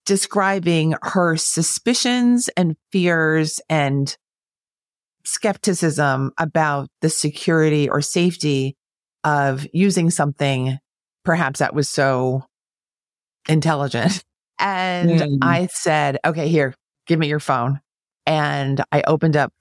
describing 0.05 0.95
her 1.03 1.37
suspicions 1.37 2.49
and 2.57 2.75
fears 2.91 3.61
and 3.69 4.17
skepticism 5.23 6.31
about 6.39 6.89
the 7.01 7.09
security 7.09 7.87
or 7.87 8.01
safety 8.01 8.75
of 9.23 9.67
using 9.71 10.09
something 10.09 10.79
perhaps 11.23 11.59
that 11.59 11.75
was 11.75 11.87
so 11.87 12.43
intelligent. 13.47 14.23
And 14.57 15.09
mm. 15.11 15.37
I 15.41 15.67
said, 15.67 16.17
okay, 16.25 16.47
here, 16.47 16.75
give 17.07 17.19
me 17.19 17.27
your 17.27 17.39
phone. 17.39 17.79
And 18.31 18.81
I 18.93 19.03
opened 19.07 19.35
up 19.35 19.51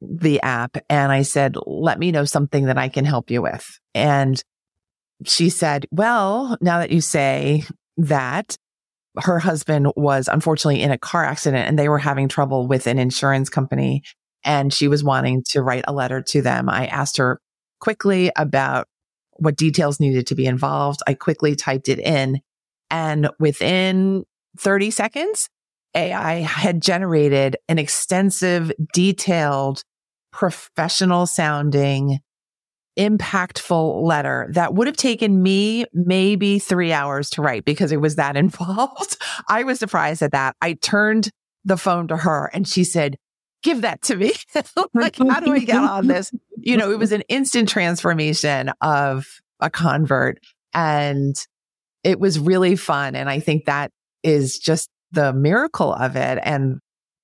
the 0.00 0.40
app 0.40 0.76
and 0.90 1.12
I 1.12 1.22
said, 1.22 1.54
let 1.66 2.00
me 2.00 2.10
know 2.10 2.24
something 2.24 2.64
that 2.64 2.76
I 2.76 2.88
can 2.88 3.04
help 3.04 3.30
you 3.30 3.40
with. 3.40 3.78
And 3.94 4.42
she 5.24 5.50
said, 5.50 5.86
well, 5.92 6.58
now 6.60 6.80
that 6.80 6.90
you 6.90 7.00
say 7.00 7.62
that, 7.96 8.56
her 9.20 9.38
husband 9.38 9.92
was 9.94 10.28
unfortunately 10.28 10.82
in 10.82 10.90
a 10.90 10.98
car 10.98 11.24
accident 11.24 11.68
and 11.68 11.78
they 11.78 11.88
were 11.88 11.98
having 11.98 12.26
trouble 12.26 12.66
with 12.66 12.88
an 12.88 12.98
insurance 12.98 13.48
company 13.48 14.02
and 14.44 14.72
she 14.72 14.88
was 14.88 15.04
wanting 15.04 15.44
to 15.50 15.62
write 15.62 15.84
a 15.86 15.92
letter 15.92 16.20
to 16.20 16.42
them. 16.42 16.68
I 16.68 16.86
asked 16.86 17.18
her 17.18 17.40
quickly 17.80 18.32
about 18.34 18.88
what 19.34 19.56
details 19.56 20.00
needed 20.00 20.26
to 20.28 20.34
be 20.34 20.46
involved. 20.46 21.00
I 21.06 21.14
quickly 21.14 21.54
typed 21.54 21.88
it 21.88 22.00
in 22.00 22.40
and 22.90 23.30
within 23.38 24.24
30 24.58 24.90
seconds, 24.90 25.48
AI 25.98 26.34
had 26.36 26.80
generated 26.80 27.56
an 27.68 27.78
extensive, 27.78 28.72
detailed, 28.94 29.82
professional 30.32 31.26
sounding, 31.26 32.20
impactful 32.96 34.02
letter 34.02 34.48
that 34.52 34.74
would 34.74 34.86
have 34.86 34.96
taken 34.96 35.42
me 35.42 35.84
maybe 35.92 36.58
three 36.58 36.92
hours 36.92 37.30
to 37.30 37.42
write 37.42 37.64
because 37.64 37.90
it 37.90 38.00
was 38.00 38.16
that 38.16 38.36
involved. 38.44 39.16
I 39.48 39.64
was 39.64 39.78
surprised 39.78 40.22
at 40.22 40.32
that. 40.32 40.56
I 40.60 40.74
turned 40.74 41.30
the 41.64 41.76
phone 41.76 42.08
to 42.08 42.16
her 42.16 42.50
and 42.52 42.66
she 42.66 42.84
said, 42.84 43.16
give 43.64 43.82
that 43.82 44.02
to 44.02 44.16
me. 44.16 44.32
like, 44.94 45.16
how 45.16 45.40
do 45.40 45.52
I 45.52 45.58
get 45.58 45.76
on 45.76 46.06
this? 46.06 46.30
You 46.58 46.76
know, 46.76 46.92
it 46.92 46.98
was 46.98 47.10
an 47.12 47.22
instant 47.22 47.68
transformation 47.68 48.70
of 48.80 49.26
a 49.58 49.68
convert 49.68 50.38
and 50.72 51.34
it 52.04 52.20
was 52.20 52.38
really 52.38 52.76
fun. 52.76 53.16
And 53.16 53.28
I 53.28 53.40
think 53.40 53.64
that 53.64 53.90
is 54.22 54.58
just 54.58 54.88
the 55.12 55.32
miracle 55.32 55.92
of 55.92 56.16
it 56.16 56.38
and 56.42 56.78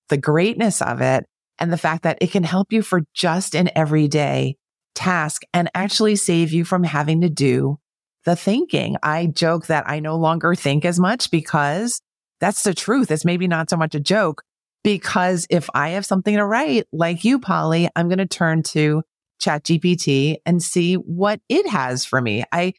the 0.08 0.16
greatness 0.16 0.82
of 0.82 1.00
it. 1.00 1.24
And 1.58 1.72
the 1.72 1.78
fact 1.78 2.02
that 2.02 2.18
it 2.20 2.32
can 2.32 2.42
help 2.42 2.72
you 2.72 2.82
for 2.82 3.02
just 3.14 3.54
an 3.54 3.70
everyday 3.76 4.56
task 4.94 5.42
and 5.52 5.70
actually 5.74 6.16
save 6.16 6.52
you 6.52 6.64
from 6.64 6.82
having 6.82 7.20
to 7.20 7.28
do 7.28 7.78
the 8.24 8.34
thinking. 8.34 8.96
I 9.02 9.26
joke 9.26 9.66
that 9.66 9.88
I 9.88 10.00
no 10.00 10.16
longer 10.16 10.54
think 10.54 10.84
as 10.84 10.98
much 10.98 11.30
because 11.30 12.00
that's 12.40 12.62
the 12.62 12.74
truth. 12.74 13.10
It's 13.10 13.24
maybe 13.24 13.46
not 13.46 13.70
so 13.70 13.76
much 13.76 13.94
a 13.94 14.00
joke 14.00 14.42
because 14.82 15.46
if 15.50 15.68
I 15.74 15.90
have 15.90 16.06
something 16.06 16.36
to 16.36 16.44
write, 16.44 16.86
like 16.92 17.24
you, 17.24 17.38
Polly, 17.38 17.88
I'm 17.94 18.08
going 18.08 18.18
to 18.18 18.26
turn 18.26 18.62
to 18.64 19.02
ChatGPT 19.40 20.36
and 20.46 20.62
see 20.62 20.94
what 20.94 21.40
it 21.48 21.68
has 21.68 22.04
for 22.04 22.20
me. 22.20 22.44
I 22.50 22.74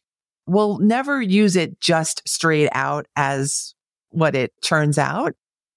will 0.47 0.79
never 0.79 1.21
use 1.21 1.55
it 1.55 1.79
just 1.79 2.21
straight 2.27 2.69
out 2.71 3.07
as 3.15 3.74
what 4.15 4.35
it 4.35 4.53
turns 4.61 4.97
out, 4.97 5.33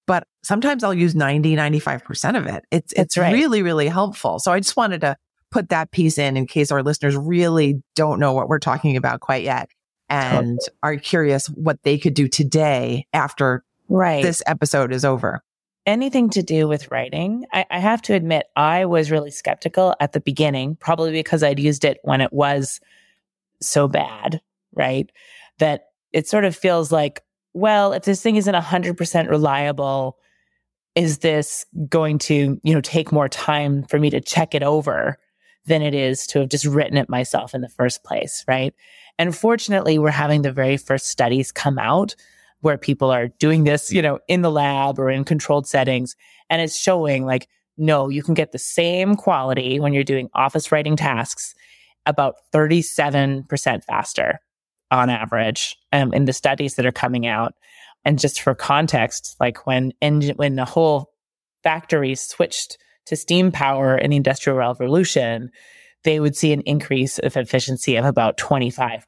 but 0.07 0.27
sometimes 0.43 0.83
I'll 0.83 0.93
use 0.93 1.15
90, 1.15 1.55
95% 1.55 2.37
of 2.37 2.47
it. 2.47 2.63
It's, 2.71 2.93
it's 2.93 3.17
right. 3.17 3.33
really, 3.33 3.61
really 3.61 3.87
helpful. 3.87 4.39
So 4.39 4.51
I 4.51 4.59
just 4.59 4.77
wanted 4.77 5.01
to 5.01 5.17
put 5.51 5.69
that 5.69 5.91
piece 5.91 6.17
in 6.17 6.37
in 6.37 6.45
case 6.47 6.71
our 6.71 6.83
listeners 6.83 7.15
really 7.15 7.81
don't 7.95 8.19
know 8.19 8.33
what 8.33 8.49
we're 8.49 8.59
talking 8.59 8.97
about 8.97 9.19
quite 9.19 9.43
yet 9.43 9.69
and 10.09 10.59
are 10.83 10.97
curious 10.97 11.47
what 11.47 11.81
they 11.83 11.97
could 11.97 12.13
do 12.13 12.27
today 12.27 13.05
after 13.13 13.63
right. 13.87 14.23
this 14.23 14.41
episode 14.47 14.91
is 14.91 15.05
over 15.05 15.43
anything 15.89 16.29
to 16.29 16.43
do 16.43 16.67
with 16.67 16.91
writing, 16.91 17.45
I, 17.51 17.65
I, 17.69 17.79
have 17.79 18.01
to 18.03 18.13
admit, 18.13 18.45
I 18.55 18.85
was 18.85 19.11
really 19.11 19.31
skeptical 19.31 19.95
at 19.99 20.13
the 20.13 20.19
beginning, 20.19 20.75
probably 20.75 21.11
because 21.11 21.41
I'd 21.43 21.59
used 21.59 21.83
it 21.83 21.97
when 22.03 22.21
it 22.21 22.31
was 22.31 22.79
so 23.61 23.87
bad, 23.87 24.41
right? 24.73 25.09
That 25.57 25.87
it 26.13 26.27
sort 26.27 26.45
of 26.45 26.55
feels 26.55 26.91
like, 26.91 27.23
well, 27.59 27.93
if 27.93 28.03
this 28.03 28.21
thing 28.21 28.35
isn't 28.35 28.55
100% 28.55 29.29
reliable, 29.29 30.17
is 30.95 31.19
this 31.19 31.65
going 31.87 32.17
to, 32.19 32.59
you 32.63 32.73
know, 32.73 32.81
take 32.81 33.11
more 33.11 33.29
time 33.29 33.83
for 33.83 33.99
me 33.99 34.09
to 34.09 34.21
check 34.21 34.55
it 34.55 34.63
over 34.63 35.17
than 35.65 35.81
it 35.81 35.93
is 35.93 36.25
to 36.27 36.39
have 36.39 36.49
just 36.49 36.65
written 36.65 36.97
it 36.97 37.09
myself 37.09 37.53
in 37.53 37.61
the 37.61 37.69
first 37.69 38.03
place, 38.03 38.43
right? 38.47 38.73
And 39.17 39.35
fortunately, 39.35 39.99
we're 39.99 40.11
having 40.11 40.41
the 40.41 40.51
very 40.51 40.77
first 40.77 41.07
studies 41.07 41.51
come 41.51 41.77
out 41.77 42.15
where 42.61 42.77
people 42.77 43.11
are 43.11 43.27
doing 43.27 43.63
this, 43.63 43.91
you 43.91 44.01
know, 44.01 44.19
in 44.27 44.41
the 44.41 44.51
lab 44.51 44.99
or 44.99 45.09
in 45.09 45.23
controlled 45.23 45.67
settings. 45.67 46.15
And 46.49 46.61
it's 46.61 46.77
showing 46.77 47.25
like, 47.25 47.47
no, 47.77 48.09
you 48.09 48.23
can 48.23 48.33
get 48.33 48.51
the 48.51 48.59
same 48.59 49.15
quality 49.15 49.79
when 49.79 49.93
you're 49.93 50.03
doing 50.03 50.29
office 50.33 50.71
writing 50.71 50.95
tasks 50.95 51.53
about 52.05 52.35
37% 52.53 53.83
faster 53.83 54.39
on 54.91 55.09
average 55.09 55.77
um, 55.91 56.13
in 56.13 56.25
the 56.25 56.33
studies 56.33 56.75
that 56.75 56.85
are 56.85 56.91
coming 56.91 57.27
out. 57.27 57.53
And 58.05 58.19
just 58.19 58.41
for 58.41 58.55
context, 58.55 59.35
like 59.39 59.67
when 59.67 59.91
engine, 60.01 60.35
when 60.37 60.55
the 60.55 60.65
whole 60.65 61.11
factory 61.63 62.15
switched 62.15 62.77
to 63.07 63.15
steam 63.15 63.51
power 63.51 63.97
in 63.97 64.11
the 64.11 64.17
industrial 64.17 64.57
revolution, 64.57 65.51
they 66.03 66.19
would 66.19 66.35
see 66.35 66.53
an 66.53 66.61
increase 66.61 67.19
of 67.19 67.35
efficiency 67.35 67.95
of 67.95 68.05
about 68.05 68.37
25%. 68.37 69.03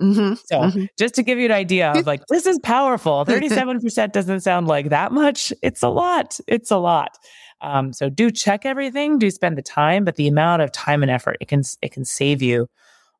Mm-hmm, 0.00 0.34
so 0.44 0.60
mm-hmm. 0.60 0.84
just 0.98 1.14
to 1.14 1.22
give 1.22 1.38
you 1.38 1.46
an 1.46 1.52
idea 1.52 1.90
of 1.92 2.06
like, 2.06 2.22
this 2.28 2.46
is 2.46 2.58
powerful. 2.62 3.24
37% 3.28 4.12
doesn't 4.12 4.40
sound 4.40 4.66
like 4.66 4.90
that 4.90 5.12
much. 5.12 5.52
It's 5.62 5.82
a 5.82 5.88
lot. 5.88 6.38
It's 6.46 6.70
a 6.70 6.76
lot. 6.76 7.16
Um, 7.62 7.92
so 7.92 8.10
do 8.10 8.30
check 8.30 8.66
everything, 8.66 9.18
do 9.18 9.30
spend 9.30 9.56
the 9.56 9.62
time, 9.62 10.04
but 10.04 10.16
the 10.16 10.28
amount 10.28 10.60
of 10.60 10.72
time 10.72 11.02
and 11.02 11.10
effort 11.10 11.38
it 11.40 11.48
can, 11.48 11.62
it 11.80 11.92
can 11.92 12.04
save 12.04 12.42
you 12.42 12.68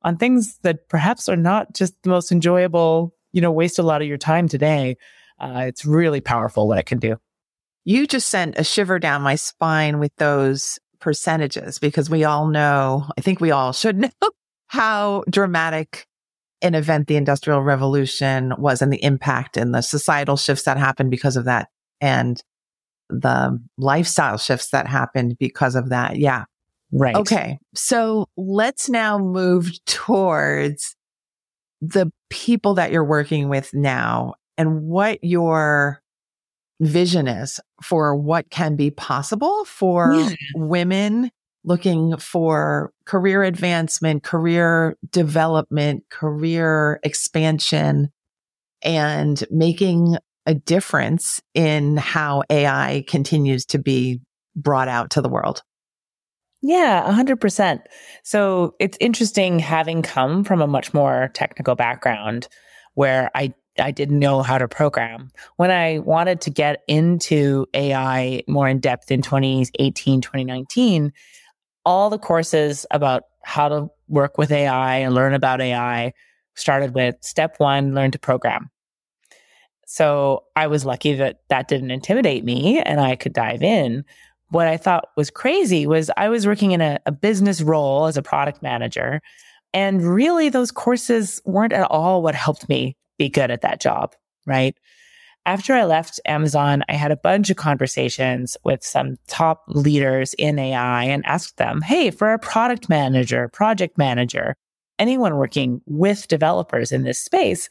on 0.02 0.16
things 0.16 0.58
that 0.62 0.88
perhaps 0.88 1.28
are 1.28 1.36
not 1.36 1.74
just 1.74 1.94
the 2.02 2.10
most 2.10 2.30
enjoyable, 2.30 3.14
you 3.32 3.40
know, 3.40 3.52
waste 3.52 3.78
a 3.78 3.82
lot 3.82 4.02
of 4.02 4.08
your 4.08 4.18
time 4.18 4.48
today. 4.48 4.96
Uh, 5.38 5.64
it's 5.66 5.84
really 5.84 6.20
powerful 6.20 6.68
what 6.68 6.78
it 6.78 6.86
can 6.86 6.98
do. 6.98 7.16
You 7.84 8.06
just 8.06 8.28
sent 8.28 8.58
a 8.58 8.64
shiver 8.64 8.98
down 8.98 9.22
my 9.22 9.36
spine 9.36 9.98
with 9.98 10.14
those 10.16 10.78
percentages 11.00 11.78
because 11.78 12.10
we 12.10 12.24
all 12.24 12.48
know, 12.48 13.06
I 13.16 13.20
think 13.20 13.40
we 13.40 13.50
all 13.50 13.72
should 13.72 13.96
know 13.98 14.30
how 14.68 15.24
dramatic 15.30 16.06
an 16.62 16.74
event 16.74 17.06
the 17.06 17.16
Industrial 17.16 17.62
Revolution 17.62 18.54
was 18.58 18.82
and 18.82 18.92
the 18.92 19.02
impact 19.02 19.56
and 19.56 19.74
the 19.74 19.82
societal 19.82 20.36
shifts 20.36 20.64
that 20.64 20.78
happened 20.78 21.10
because 21.10 21.36
of 21.36 21.44
that 21.44 21.68
and 22.00 22.42
the 23.08 23.58
lifestyle 23.78 24.38
shifts 24.38 24.70
that 24.70 24.86
happened 24.86 25.36
because 25.38 25.76
of 25.76 25.90
that. 25.90 26.16
Yeah. 26.16 26.44
Right. 26.92 27.16
Okay. 27.16 27.58
So 27.74 28.28
let's 28.36 28.88
now 28.88 29.18
move 29.18 29.72
towards 29.86 30.94
the 31.80 32.10
people 32.30 32.74
that 32.74 32.92
you're 32.92 33.04
working 33.04 33.48
with 33.48 33.74
now 33.74 34.34
and 34.56 34.82
what 34.82 35.22
your 35.22 36.00
vision 36.80 37.26
is 37.26 37.60
for 37.82 38.14
what 38.14 38.50
can 38.50 38.76
be 38.76 38.90
possible 38.90 39.64
for 39.64 40.14
yeah. 40.14 40.36
women 40.54 41.30
looking 41.64 42.16
for 42.16 42.92
career 43.04 43.42
advancement, 43.42 44.22
career 44.22 44.96
development, 45.10 46.04
career 46.10 47.00
expansion, 47.02 48.10
and 48.82 49.44
making 49.50 50.16
a 50.46 50.54
difference 50.54 51.40
in 51.54 51.96
how 51.96 52.44
AI 52.48 53.04
continues 53.08 53.66
to 53.66 53.78
be 53.78 54.20
brought 54.54 54.86
out 54.86 55.10
to 55.10 55.20
the 55.20 55.28
world. 55.28 55.62
Yeah, 56.66 57.04
100%. 57.08 57.80
So 58.24 58.74
it's 58.80 58.98
interesting 59.00 59.60
having 59.60 60.02
come 60.02 60.42
from 60.42 60.60
a 60.60 60.66
much 60.66 60.92
more 60.92 61.30
technical 61.32 61.76
background 61.76 62.48
where 62.94 63.30
I 63.36 63.54
I 63.78 63.92
didn't 63.92 64.18
know 64.18 64.42
how 64.42 64.58
to 64.58 64.66
program. 64.66 65.30
When 65.56 65.70
I 65.70 65.98
wanted 65.98 66.40
to 66.40 66.50
get 66.50 66.82
into 66.88 67.66
AI 67.74 68.42
more 68.48 68.66
in 68.66 68.80
depth 68.80 69.12
in 69.12 69.22
2018, 69.22 70.22
2019, 70.22 71.12
all 71.84 72.10
the 72.10 72.18
courses 72.18 72.84
about 72.90 73.24
how 73.44 73.68
to 73.68 73.88
work 74.08 74.38
with 74.38 74.50
AI 74.50 74.96
and 74.96 75.14
learn 75.14 75.34
about 75.34 75.60
AI 75.60 76.14
started 76.54 76.94
with 76.94 77.16
step 77.20 77.56
one, 77.58 77.94
learn 77.94 78.10
to 78.12 78.18
program. 78.18 78.70
So 79.86 80.44
I 80.56 80.66
was 80.66 80.84
lucky 80.84 81.14
that 81.14 81.40
that 81.50 81.68
didn't 81.68 81.92
intimidate 81.92 82.44
me 82.44 82.80
and 82.80 82.98
I 82.98 83.14
could 83.14 83.34
dive 83.34 83.62
in. 83.62 84.04
What 84.50 84.66
I 84.68 84.76
thought 84.76 85.08
was 85.16 85.30
crazy 85.30 85.86
was 85.86 86.10
I 86.16 86.28
was 86.28 86.46
working 86.46 86.72
in 86.72 86.80
a, 86.80 86.98
a 87.06 87.12
business 87.12 87.62
role 87.62 88.06
as 88.06 88.16
a 88.16 88.22
product 88.22 88.62
manager. 88.62 89.20
And 89.74 90.02
really, 90.02 90.48
those 90.48 90.70
courses 90.70 91.42
weren't 91.44 91.72
at 91.72 91.90
all 91.90 92.22
what 92.22 92.34
helped 92.34 92.68
me 92.68 92.96
be 93.18 93.28
good 93.28 93.50
at 93.50 93.62
that 93.62 93.80
job, 93.80 94.14
right? 94.46 94.76
after 95.46 95.74
I 95.74 95.84
left 95.84 96.20
Amazon, 96.26 96.82
I 96.88 96.94
had 96.94 97.12
a 97.12 97.16
bunch 97.16 97.50
of 97.50 97.56
conversations 97.56 98.56
with 98.64 98.84
some 98.84 99.16
top 99.28 99.62
leaders 99.68 100.34
in 100.34 100.58
AI 100.58 101.04
and 101.04 101.24
asked 101.24 101.56
them, 101.56 101.80
Hey, 101.82 102.10
for 102.10 102.32
a 102.32 102.38
product 102.38 102.88
manager, 102.88 103.48
project 103.48 103.96
manager, 103.96 104.56
anyone 104.98 105.36
working 105.36 105.80
with 105.86 106.26
developers 106.26 106.90
in 106.90 107.04
this 107.04 107.20
space, 107.20 107.68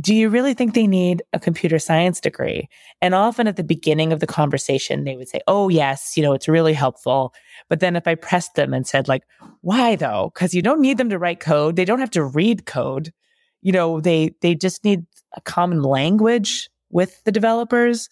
do 0.00 0.14
you 0.14 0.28
really 0.28 0.54
think 0.54 0.74
they 0.74 0.86
need 0.86 1.22
a 1.32 1.40
computer 1.40 1.78
science 1.78 2.20
degree? 2.20 2.68
And 3.00 3.14
often 3.14 3.46
at 3.46 3.56
the 3.56 3.64
beginning 3.64 4.12
of 4.12 4.20
the 4.20 4.26
conversation, 4.26 5.04
they 5.04 5.16
would 5.16 5.28
say, 5.28 5.40
Oh, 5.46 5.68
yes, 5.68 6.16
you 6.16 6.22
know, 6.22 6.32
it's 6.32 6.48
really 6.48 6.72
helpful. 6.72 7.34
But 7.68 7.80
then 7.80 7.96
if 7.96 8.06
I 8.06 8.14
pressed 8.14 8.54
them 8.54 8.72
and 8.72 8.86
said, 8.86 9.08
like, 9.08 9.24
why 9.60 9.96
though? 9.96 10.30
Because 10.34 10.54
you 10.54 10.62
don't 10.62 10.80
need 10.80 10.98
them 10.98 11.10
to 11.10 11.18
write 11.18 11.40
code. 11.40 11.76
They 11.76 11.84
don't 11.84 12.00
have 12.00 12.10
to 12.12 12.24
read 12.24 12.64
code. 12.66 13.12
You 13.60 13.72
know, 13.72 14.00
they, 14.00 14.34
they 14.40 14.54
just 14.54 14.84
need 14.84 15.04
a 15.36 15.40
common 15.40 15.82
language 15.82 16.70
with 16.90 17.22
the 17.24 17.32
developers. 17.32 18.08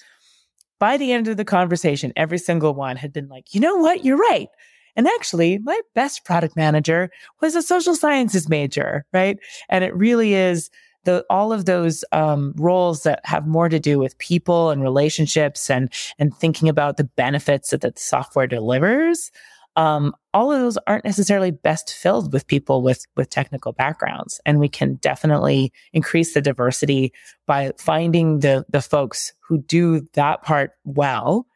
By 0.79 0.97
the 0.97 1.13
end 1.13 1.29
of 1.29 1.37
the 1.37 1.45
conversation, 1.45 2.13
every 2.17 2.39
single 2.39 2.75
one 2.75 2.97
had 2.97 3.13
been 3.13 3.29
like, 3.29 3.55
you 3.55 3.61
know 3.61 3.77
what? 3.77 4.05
You're 4.05 4.17
right. 4.17 4.49
And 4.97 5.07
actually, 5.07 5.59
my 5.59 5.79
best 5.95 6.25
product 6.25 6.57
manager 6.57 7.11
was 7.41 7.55
a 7.55 7.63
social 7.63 7.95
sciences 7.95 8.49
major, 8.49 9.05
right? 9.13 9.39
And 9.69 9.85
it 9.85 9.95
really 9.95 10.35
is 10.35 10.71
the 11.05 11.25
all 11.31 11.53
of 11.53 11.65
those 11.65 12.05
um, 12.13 12.53
roles 12.57 13.03
that 13.05 13.21
have 13.25 13.47
more 13.47 13.69
to 13.69 13.79
do 13.79 13.99
with 13.99 14.19
people 14.19 14.71
and 14.71 14.83
relationships 14.83 15.71
and 15.71 15.93
and 16.19 16.37
thinking 16.37 16.69
about 16.69 16.97
the 16.97 17.05
benefits 17.05 17.71
that 17.71 17.81
the 17.81 17.93
software 17.97 18.47
delivers 18.47 19.31
um, 19.77 20.15
all 20.35 20.53
of 20.53 20.61
those 20.61 20.79
aren't 20.87 21.05
necessarily 21.05 21.51
best 21.51 21.95
filled 21.95 22.33
with 22.33 22.47
people 22.47 22.83
with 22.83 23.07
with 23.17 23.31
technical 23.31 23.73
backgrounds. 23.73 24.41
And 24.45 24.59
we 24.59 24.69
can 24.69 24.95
definitely 24.97 25.73
increase 25.93 26.35
the 26.35 26.43
diversity 26.43 27.13
by 27.47 27.73
finding 27.79 28.41
the 28.41 28.65
the 28.69 28.83
folks 28.83 29.33
who 29.41 29.59
do 29.59 30.07
that 30.15 30.43
part 30.43 30.73
well 30.85 31.47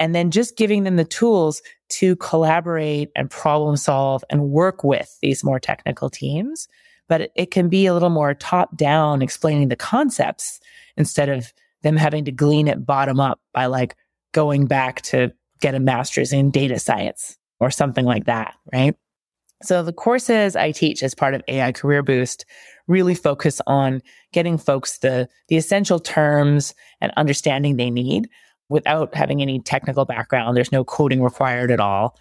and 0.00 0.14
then 0.14 0.30
just 0.30 0.56
giving 0.56 0.84
them 0.84 0.96
the 0.96 1.04
tools 1.04 1.60
to 1.88 2.16
collaborate 2.16 3.10
and 3.16 3.30
problem 3.30 3.76
solve 3.76 4.22
and 4.30 4.50
work 4.50 4.84
with 4.84 5.16
these 5.22 5.42
more 5.42 5.58
technical 5.58 6.10
teams 6.10 6.68
but 7.08 7.30
it, 7.34 7.50
can 7.50 7.68
be 7.68 7.86
a 7.86 7.94
little 7.94 8.10
more 8.10 8.34
top 8.34 8.76
down 8.76 9.22
explaining 9.22 9.68
the 9.68 9.76
concepts 9.76 10.60
instead 10.96 11.28
of 11.28 11.52
them 11.82 11.96
having 11.96 12.24
to 12.24 12.32
glean 12.32 12.68
it 12.68 12.84
bottom 12.84 13.18
up 13.20 13.40
by 13.52 13.66
like 13.66 13.96
going 14.32 14.66
back 14.66 15.00
to 15.02 15.32
get 15.60 15.74
a 15.74 15.80
master's 15.80 16.32
in 16.32 16.50
data 16.50 16.78
science 16.78 17.36
or 17.60 17.70
something 17.70 18.04
like 18.04 18.26
that, 18.26 18.54
right? 18.72 18.94
So 19.62 19.82
the 19.82 19.92
courses 19.92 20.54
I 20.54 20.70
teach 20.70 21.02
as 21.02 21.14
part 21.14 21.34
of 21.34 21.42
AI 21.48 21.72
Career 21.72 22.02
Boost 22.02 22.44
really 22.86 23.14
focus 23.14 23.60
on 23.66 24.02
getting 24.32 24.56
folks 24.56 24.98
the, 24.98 25.28
the 25.48 25.56
essential 25.56 25.98
terms 25.98 26.74
and 27.00 27.12
understanding 27.16 27.76
they 27.76 27.90
need 27.90 28.28
without 28.68 29.14
having 29.14 29.42
any 29.42 29.60
technical 29.60 30.04
background. 30.04 30.56
There's 30.56 30.72
no 30.72 30.84
coding 30.84 31.22
required 31.22 31.70
at 31.70 31.80
all. 31.80 32.16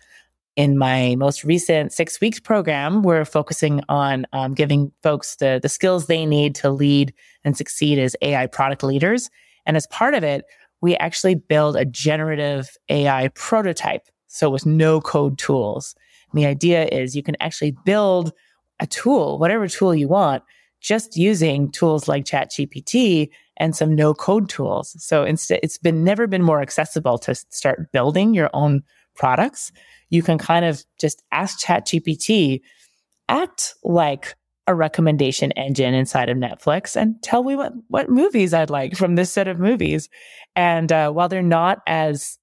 In 0.57 0.75
my 0.75 1.13
most 1.17 1.43
recent 1.43 1.93
six 1.93 2.19
weeks 2.19 2.39
program, 2.39 3.03
we're 3.03 3.25
focusing 3.25 3.79
on 3.89 4.25
um, 4.33 4.55
giving 4.55 4.91
folks 5.03 5.35
the, 5.35 5.59
the 5.61 5.69
skills 5.69 6.07
they 6.07 6.25
need 6.25 6.55
to 6.55 6.71
lead 6.71 7.13
and 7.43 7.55
succeed 7.55 7.99
as 7.99 8.15
AI 8.23 8.47
product 8.47 8.81
leaders. 8.81 9.29
And 9.67 9.77
as 9.77 9.85
part 9.85 10.15
of 10.15 10.23
it, 10.23 10.45
we 10.81 10.95
actually 10.95 11.35
build 11.35 11.75
a 11.75 11.85
generative 11.85 12.75
AI 12.89 13.27
prototype 13.35 14.07
so 14.25 14.49
with 14.49 14.65
no 14.65 14.99
code 14.99 15.37
tools. 15.37 15.93
And 16.31 16.41
the 16.41 16.47
idea 16.47 16.85
is 16.85 17.15
you 17.15 17.21
can 17.21 17.37
actually 17.39 17.75
build 17.85 18.33
a 18.79 18.87
tool, 18.87 19.37
whatever 19.37 19.67
tool 19.67 19.93
you 19.93 20.07
want, 20.07 20.41
just 20.81 21.15
using 21.15 21.71
tools 21.71 22.07
like 22.07 22.25
ChatGPT 22.25 23.29
and 23.57 23.75
some 23.75 23.93
no 23.93 24.15
code 24.15 24.49
tools. 24.49 24.95
So 24.97 25.23
instead, 25.23 25.59
it's 25.61 25.77
been 25.77 26.03
never 26.03 26.25
been 26.25 26.41
more 26.41 26.61
accessible 26.61 27.19
to 27.19 27.35
start 27.35 27.91
building 27.91 28.33
your 28.33 28.49
own 28.55 28.81
products. 29.15 29.71
You 30.09 30.23
can 30.23 30.37
kind 30.37 30.65
of 30.65 30.83
just 30.99 31.23
ask 31.31 31.59
ChatGPT, 31.59 32.61
act 33.29 33.75
like 33.83 34.35
a 34.67 34.75
recommendation 34.75 35.51
engine 35.53 35.93
inside 35.93 36.29
of 36.29 36.37
Netflix 36.37 36.95
and 36.95 37.21
tell 37.23 37.43
me 37.43 37.55
what, 37.55 37.73
what 37.87 38.09
movies 38.09 38.53
I'd 38.53 38.69
like 38.69 38.95
from 38.95 39.15
this 39.15 39.31
set 39.31 39.47
of 39.47 39.59
movies. 39.59 40.09
And 40.55 40.91
uh, 40.91 41.11
while 41.11 41.29
they're 41.29 41.41
not 41.41 41.79
as 41.87 42.37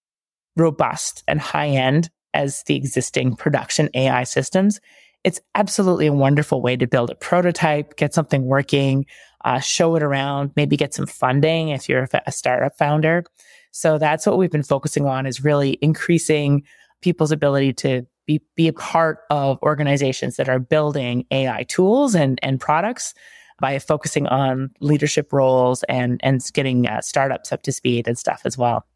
robust 0.56 1.22
and 1.28 1.40
high 1.40 1.68
end 1.68 2.10
as 2.32 2.62
the 2.64 2.76
existing 2.76 3.36
production 3.36 3.90
AI 3.94 4.24
systems, 4.24 4.80
it's 5.22 5.40
absolutely 5.54 6.06
a 6.06 6.12
wonderful 6.12 6.62
way 6.62 6.76
to 6.76 6.86
build 6.86 7.10
a 7.10 7.14
prototype, 7.14 7.96
get 7.96 8.14
something 8.14 8.44
working, 8.44 9.06
uh, 9.44 9.60
show 9.60 9.94
it 9.96 10.02
around, 10.02 10.52
maybe 10.56 10.76
get 10.76 10.94
some 10.94 11.06
funding 11.06 11.70
if 11.70 11.88
you're 11.88 12.08
a 12.26 12.32
startup 12.32 12.76
founder. 12.78 13.24
So 13.72 13.98
that's 13.98 14.26
what 14.26 14.38
we've 14.38 14.50
been 14.50 14.62
focusing 14.62 15.06
on 15.06 15.26
is 15.26 15.42
really 15.42 15.78
increasing 15.82 16.62
people's 17.04 17.32
ability 17.32 17.74
to 17.74 18.06
be, 18.26 18.40
be 18.56 18.66
a 18.66 18.72
part 18.72 19.18
of 19.28 19.58
organizations 19.62 20.36
that 20.36 20.48
are 20.48 20.58
building 20.58 21.26
AI 21.30 21.64
tools 21.64 22.14
and, 22.14 22.40
and 22.42 22.58
products 22.58 23.12
by 23.60 23.78
focusing 23.78 24.26
on 24.26 24.70
leadership 24.80 25.30
roles 25.30 25.82
and, 25.82 26.18
and 26.22 26.40
getting 26.54 26.88
uh, 26.88 27.02
startups 27.02 27.52
up 27.52 27.62
to 27.62 27.72
speed 27.72 28.08
and 28.08 28.16
stuff 28.16 28.40
as 28.46 28.56
well. 28.56 28.86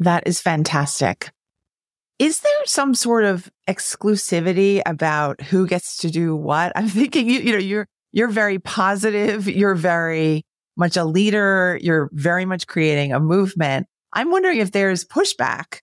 That 0.00 0.24
is 0.26 0.40
fantastic. 0.40 1.30
Is 2.18 2.40
there 2.40 2.66
some 2.66 2.92
sort 2.92 3.24
of 3.24 3.48
exclusivity 3.68 4.82
about 4.84 5.40
who 5.40 5.68
gets 5.68 5.98
to 5.98 6.10
do 6.10 6.34
what? 6.34 6.72
I'm 6.74 6.88
thinking, 6.88 7.28
you, 7.28 7.38
you 7.38 7.52
know, 7.52 7.58
you're, 7.58 7.86
you're 8.10 8.28
very 8.28 8.58
positive. 8.58 9.46
You're 9.48 9.76
very 9.76 10.44
much 10.76 10.96
a 10.96 11.04
leader. 11.04 11.78
You're 11.80 12.10
very 12.12 12.46
much 12.46 12.66
creating 12.66 13.12
a 13.12 13.20
movement. 13.20 13.86
I'm 14.12 14.32
wondering 14.32 14.58
if 14.58 14.72
there's 14.72 15.04
pushback 15.04 15.78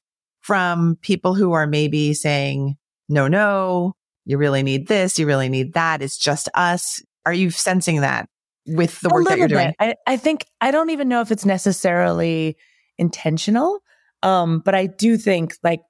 from 0.49 0.97
people 1.01 1.35
who 1.35 1.51
are 1.51 1.67
maybe 1.67 2.15
saying, 2.15 2.75
no, 3.07 3.27
no, 3.27 3.93
you 4.25 4.39
really 4.39 4.63
need 4.63 4.87
this. 4.87 5.19
You 5.19 5.27
really 5.27 5.47
need 5.47 5.73
that. 5.73 6.01
It's 6.01 6.17
just 6.17 6.49
us. 6.55 7.03
Are 7.23 7.33
you 7.33 7.51
sensing 7.51 8.01
that 8.01 8.27
with 8.65 8.99
the 9.01 9.09
work 9.09 9.27
that 9.27 9.37
you're 9.37 9.47
doing? 9.47 9.73
I, 9.79 9.93
I 10.07 10.17
think, 10.17 10.47
I 10.59 10.71
don't 10.71 10.89
even 10.89 11.07
know 11.07 11.21
if 11.21 11.31
it's 11.31 11.45
necessarily 11.45 12.57
intentional. 12.97 13.77
Um, 14.23 14.63
but 14.65 14.73
I 14.73 14.87
do 14.87 15.17
think 15.17 15.55
like 15.63 15.81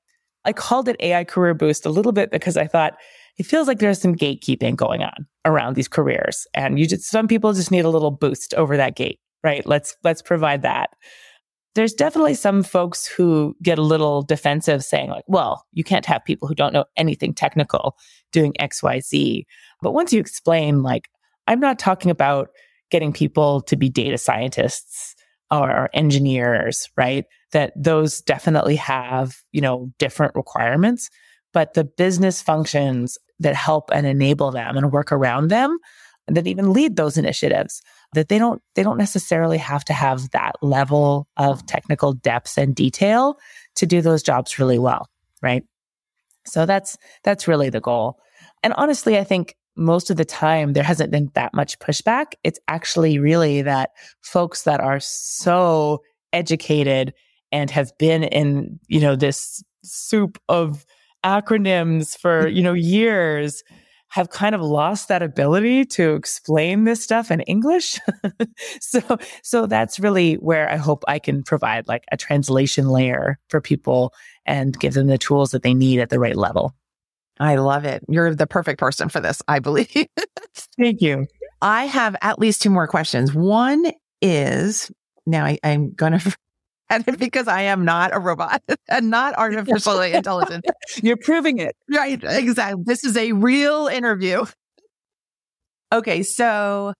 I 0.44 0.52
called 0.52 0.90
it 0.90 0.98
AI 1.00 1.24
career 1.24 1.54
boost 1.54 1.86
a 1.86 1.90
little 1.90 2.12
bit 2.12 2.30
because 2.30 2.58
I 2.58 2.68
thought 2.68 2.98
it 3.38 3.46
feels 3.46 3.66
like 3.66 3.80
there's 3.80 4.02
some 4.02 4.14
gatekeeping 4.14 4.76
going 4.76 5.04
on 5.04 5.26
around 5.46 5.78
these 5.78 5.88
careers. 5.88 6.46
And 6.54 6.78
you 6.78 6.86
just, 6.86 7.10
some 7.10 7.30
people 7.30 7.54
just 7.54 7.72
need 7.72 7.86
a 7.86 7.90
little 7.90 8.12
boost 8.12 8.54
over 8.56 8.76
that 8.76 8.98
gate, 8.98 9.22
right? 9.42 9.66
Let's, 9.66 9.96
let's 10.04 10.22
provide 10.22 10.64
that. 10.64 10.90
There's 11.80 11.94
definitely 11.94 12.34
some 12.34 12.62
folks 12.62 13.08
who 13.08 13.56
get 13.64 13.80
a 13.80 13.84
little 13.84 14.22
defensive 14.22 14.84
saying 14.84 15.12
like, 15.12 15.24
well, 15.28 15.66
you 15.72 15.86
can't 15.86 16.06
have 16.08 16.26
people 16.26 16.46
who 16.46 16.54
don't 16.54 16.74
know 16.74 16.84
anything 16.98 17.34
technical 17.34 17.96
doing 18.34 18.52
XYZ. 18.60 19.46
But 19.82 19.94
once 19.94 20.12
you 20.12 20.20
explain, 20.20 20.84
like, 20.84 21.08
I'm 21.48 21.62
not 21.62 21.80
talking 21.80 22.12
about 22.12 22.50
getting 22.92 23.14
people 23.14 23.62
to 23.62 23.78
be 23.78 23.88
data 23.88 24.18
scientists 24.18 25.16
or 25.52 25.90
engineers, 25.94 26.90
right? 26.98 27.24
That 27.54 27.72
those 27.78 28.20
definitely 28.20 28.76
have, 28.76 29.38
you 29.54 29.62
know, 29.62 29.90
different 30.00 30.36
requirements, 30.36 31.10
but 31.54 31.76
the 31.76 31.86
business 31.86 32.42
functions 32.42 33.18
that 33.40 33.56
help 33.56 33.90
and 33.94 34.06
enable 34.06 34.52
them 34.52 34.76
and 34.76 34.92
work 34.92 35.14
around 35.14 35.48
them 35.48 35.78
that 36.28 36.46
even 36.46 36.74
lead 36.74 36.98
those 36.98 37.18
initiatives 37.18 37.82
that 38.14 38.30
they 38.30 38.38
don't 38.40 38.62
they 38.76 38.84
don't 38.84 38.98
necessarily 38.98 39.58
have 39.58 39.86
to 39.86 39.94
have 39.94 40.30
that 40.32 40.56
level 40.62 41.28
of 41.38 41.66
technical 41.66 42.14
depth 42.14 42.58
and 42.58 42.76
detail 42.76 43.38
to 43.76 43.86
do 43.86 44.02
those 44.02 44.24
jobs 44.24 44.60
really 44.60 44.80
well 44.80 45.08
right 45.42 45.64
so 46.46 46.66
that's 46.66 46.98
that's 47.24 47.48
really 47.48 47.70
the 47.70 47.82
goal 47.82 48.20
and 48.64 48.74
honestly 48.74 49.18
i 49.18 49.24
think 49.24 49.56
most 49.80 50.10
of 50.10 50.18
the 50.18 50.26
time 50.26 50.74
there 50.74 50.84
hasn't 50.84 51.10
been 51.10 51.32
that 51.34 51.54
much 51.54 51.80
pushback. 51.80 52.34
It's 52.44 52.60
actually 52.68 53.18
really 53.18 53.62
that 53.62 53.92
folks 54.22 54.64
that 54.64 54.82
are 54.82 55.00
so 55.00 56.04
educated 56.34 57.14
and 57.52 57.72
have 57.72 57.98
been 57.98 58.24
in, 58.24 58.80
you 58.88 59.00
know, 59.00 59.16
this 59.16 59.64
soup 59.84 60.38
of 60.50 60.86
acronyms 61.24 62.18
for, 62.18 62.48
you 62.50 62.62
know, 62.62 62.74
years 62.74 63.64
have 64.10 64.30
kind 64.30 64.56
of 64.56 64.62
lost 64.62 65.08
that 65.08 65.22
ability 65.22 65.86
to 65.86 66.16
explain 66.16 66.84
this 66.84 67.04
stuff 67.04 67.32
in 67.32 67.42
English. 67.42 68.00
so 68.82 69.18
so 69.44 69.66
that's 69.66 70.00
really 70.00 70.36
where 70.36 70.70
I 70.70 70.78
hope 70.78 71.04
I 71.08 71.20
can 71.20 71.44
provide 71.44 71.88
like 71.88 72.06
a 72.12 72.18
translation 72.18 72.90
layer 72.90 73.40
for 73.50 73.62
people 73.62 74.14
and 74.46 74.78
give 74.80 74.94
them 74.94 75.08
the 75.08 75.18
tools 75.18 75.52
that 75.52 75.64
they 75.64 75.74
need 75.74 76.00
at 76.00 76.10
the 76.10 76.20
right 76.20 76.36
level. 76.36 76.76
I 77.40 77.56
love 77.56 77.86
it. 77.86 78.04
You're 78.10 78.36
the 78.36 78.48
perfect 78.48 78.80
person 78.80 79.08
for 79.10 79.22
this, 79.22 79.42
I 79.48 79.60
believe. 79.60 80.08
Thank 80.78 81.02
you. 81.02 81.28
I 81.62 81.86
have 81.86 82.16
at 82.22 82.40
least 82.40 82.62
two 82.62 82.70
more 82.70 82.88
questions. 82.88 83.34
One 83.34 83.92
is 84.22 84.92
now 85.26 85.46
I, 85.46 85.60
am 85.64 85.94
going 85.94 86.18
to 86.18 86.36
it 86.90 87.20
because 87.20 87.48
I 87.48 87.64
am 87.64 87.86
not 87.86 88.14
a 88.14 88.20
robot 88.20 88.62
and 88.90 89.10
not 89.10 89.36
artificially 89.38 90.14
intelligent. 90.14 90.66
You're 91.02 91.18
proving 91.18 91.60
it. 91.60 91.76
Right. 91.90 92.22
Exactly. 92.24 92.84
This 92.86 93.04
is 93.04 93.18
a 93.18 93.32
real 93.34 93.88
interview. 93.88 94.46
Okay. 95.92 96.24
So 96.24 96.94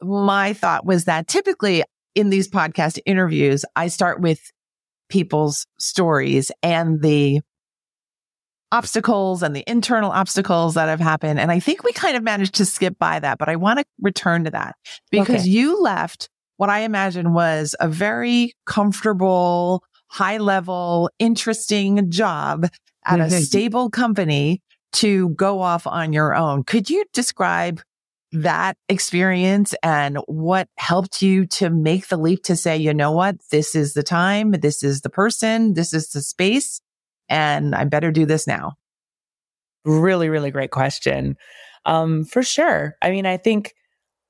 my 0.00 0.52
thought 0.52 0.84
was 0.84 1.04
that 1.04 1.26
typically 1.26 1.82
in 2.14 2.30
these 2.30 2.48
podcast 2.48 2.98
interviews, 3.06 3.64
I 3.74 3.88
start 3.88 4.20
with 4.20 4.40
people's 5.08 5.66
stories 5.78 6.50
and 6.62 7.00
the 7.02 7.40
obstacles 8.72 9.42
and 9.42 9.54
the 9.54 9.64
internal 9.66 10.10
obstacles 10.10 10.74
that 10.74 10.88
have 10.88 11.00
happened. 11.00 11.38
And 11.38 11.52
I 11.52 11.60
think 11.60 11.84
we 11.84 11.92
kind 11.92 12.16
of 12.16 12.22
managed 12.22 12.56
to 12.56 12.64
skip 12.64 12.98
by 12.98 13.20
that, 13.20 13.38
but 13.38 13.48
I 13.48 13.56
want 13.56 13.78
to 13.78 13.84
return 14.00 14.44
to 14.44 14.50
that 14.50 14.74
because 15.10 15.42
okay. 15.42 15.48
you 15.48 15.80
left 15.80 16.28
what 16.56 16.70
I 16.70 16.80
imagine 16.80 17.32
was 17.32 17.74
a 17.80 17.88
very 17.88 18.54
comfortable, 18.64 19.82
high 20.08 20.38
level, 20.38 21.10
interesting 21.18 22.10
job 22.10 22.64
at 23.04 23.20
mm-hmm. 23.20 23.34
a 23.34 23.40
stable 23.40 23.90
company 23.90 24.62
to 24.94 25.30
go 25.30 25.60
off 25.60 25.86
on 25.86 26.12
your 26.12 26.34
own. 26.34 26.64
Could 26.64 26.88
you 26.88 27.04
describe 27.12 27.82
that 28.32 28.76
experience 28.88 29.74
and 29.82 30.18
what 30.26 30.68
helped 30.78 31.22
you 31.22 31.46
to 31.46 31.70
make 31.70 32.08
the 32.08 32.16
leap 32.16 32.42
to 32.44 32.56
say, 32.56 32.76
you 32.76 32.92
know 32.92 33.12
what, 33.12 33.36
this 33.50 33.74
is 33.74 33.94
the 33.94 34.02
time, 34.02 34.52
this 34.52 34.82
is 34.82 35.02
the 35.02 35.10
person, 35.10 35.74
this 35.74 35.92
is 35.92 36.08
the 36.10 36.20
space 36.20 36.80
and 37.28 37.74
I 37.74 37.84
better 37.84 38.10
do 38.10 38.26
this 38.26 38.46
now? 38.46 38.74
Really, 39.84 40.28
really 40.28 40.50
great 40.50 40.70
question. 40.70 41.36
Um, 41.84 42.24
for 42.24 42.42
sure. 42.42 42.96
I 43.00 43.10
mean, 43.10 43.26
I 43.26 43.36
think, 43.36 43.74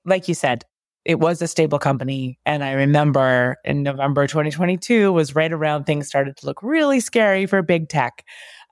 like 0.04 0.28
you 0.28 0.34
said, 0.34 0.64
it 1.06 1.20
was 1.20 1.40
a 1.40 1.46
stable 1.46 1.78
company. 1.78 2.38
And 2.44 2.64
I 2.64 2.72
remember 2.72 3.56
in 3.64 3.84
November 3.84 4.26
2022 4.26 5.12
was 5.12 5.36
right 5.36 5.52
around 5.52 5.84
things 5.84 6.08
started 6.08 6.36
to 6.38 6.46
look 6.46 6.60
really 6.64 6.98
scary 6.98 7.46
for 7.46 7.62
big 7.62 7.88
tech. 7.88 8.24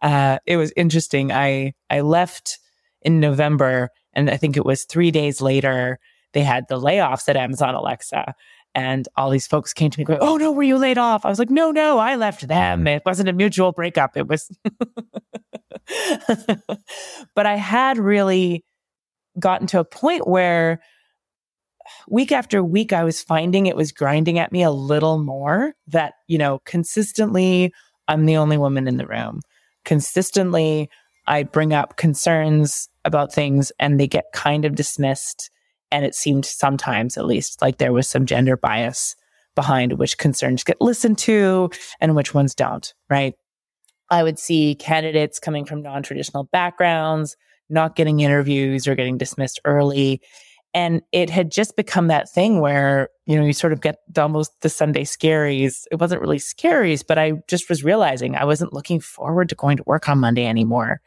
Uh, 0.02 0.38
it 0.44 0.56
was 0.56 0.72
interesting. 0.76 1.30
I, 1.30 1.74
I 1.90 2.00
left 2.00 2.58
in 3.02 3.20
November 3.20 3.90
and 4.14 4.28
I 4.28 4.36
think 4.36 4.56
it 4.56 4.66
was 4.66 4.84
three 4.84 5.12
days 5.12 5.40
later, 5.40 6.00
they 6.32 6.42
had 6.42 6.64
the 6.68 6.80
layoffs 6.80 7.28
at 7.28 7.36
Amazon 7.36 7.76
Alexa. 7.76 8.34
And 8.74 9.06
all 9.16 9.30
these 9.30 9.46
folks 9.46 9.72
came 9.72 9.92
to 9.92 10.00
me 10.00 10.04
going, 10.04 10.18
Oh 10.20 10.36
no, 10.36 10.50
were 10.50 10.64
you 10.64 10.76
laid 10.76 10.98
off? 10.98 11.24
I 11.24 11.28
was 11.28 11.38
like, 11.38 11.50
No, 11.50 11.70
no, 11.70 11.98
I 11.98 12.16
left 12.16 12.48
them. 12.48 12.88
It 12.88 13.04
wasn't 13.06 13.28
a 13.28 13.32
mutual 13.32 13.70
breakup. 13.70 14.16
It 14.16 14.26
was, 14.26 14.50
but 17.36 17.46
I 17.46 17.54
had 17.54 17.96
really 17.96 18.64
gotten 19.38 19.68
to 19.68 19.78
a 19.78 19.84
point 19.84 20.26
where 20.26 20.80
week 22.08 22.32
after 22.32 22.62
week, 22.62 22.92
I 22.92 23.04
was 23.04 23.22
finding 23.22 23.66
it 23.66 23.76
was 23.76 23.92
grinding 23.92 24.38
at 24.38 24.52
me 24.52 24.62
a 24.62 24.70
little 24.70 25.18
more 25.18 25.74
that, 25.88 26.14
you 26.26 26.38
know, 26.38 26.60
consistently, 26.64 27.72
I'm 28.08 28.26
the 28.26 28.36
only 28.36 28.58
woman 28.58 28.86
in 28.86 28.96
the 28.96 29.06
room. 29.06 29.40
Consistently, 29.84 30.90
I 31.26 31.42
bring 31.42 31.72
up 31.72 31.96
concerns 31.96 32.88
about 33.04 33.32
things 33.32 33.72
and 33.78 33.98
they 33.98 34.06
get 34.06 34.24
kind 34.32 34.64
of 34.64 34.74
dismissed. 34.74 35.50
And 35.90 36.04
it 36.04 36.14
seemed 36.14 36.44
sometimes, 36.44 37.16
at 37.16 37.26
least, 37.26 37.62
like 37.62 37.78
there 37.78 37.92
was 37.92 38.08
some 38.08 38.26
gender 38.26 38.56
bias 38.56 39.14
behind 39.54 39.94
which 39.94 40.18
concerns 40.18 40.64
get 40.64 40.80
listened 40.80 41.18
to 41.18 41.70
and 42.00 42.16
which 42.16 42.34
ones 42.34 42.54
don't, 42.54 42.92
right? 43.08 43.34
I 44.10 44.22
would 44.22 44.38
see 44.38 44.74
candidates 44.74 45.38
coming 45.38 45.64
from 45.64 45.82
non 45.82 46.02
traditional 46.02 46.44
backgrounds, 46.44 47.36
not 47.70 47.96
getting 47.96 48.20
interviews 48.20 48.86
or 48.86 48.94
getting 48.94 49.18
dismissed 49.18 49.60
early. 49.64 50.20
And 50.74 51.02
it 51.12 51.30
had 51.30 51.52
just 51.52 51.76
become 51.76 52.08
that 52.08 52.28
thing 52.28 52.60
where, 52.60 53.08
you 53.26 53.38
know, 53.38 53.46
you 53.46 53.52
sort 53.52 53.72
of 53.72 53.80
get 53.80 53.98
almost 54.18 54.60
the 54.60 54.68
Sunday 54.68 55.04
scaries. 55.04 55.84
It 55.92 56.00
wasn't 56.00 56.20
really 56.20 56.38
scaries, 56.38 57.04
but 57.06 57.16
I 57.16 57.34
just 57.46 57.68
was 57.68 57.84
realizing 57.84 58.34
I 58.34 58.44
wasn't 58.44 58.72
looking 58.72 58.98
forward 58.98 59.48
to 59.50 59.54
going 59.54 59.76
to 59.76 59.84
work 59.86 60.08
on 60.08 60.18
Monday 60.18 60.46
anymore. 60.46 61.00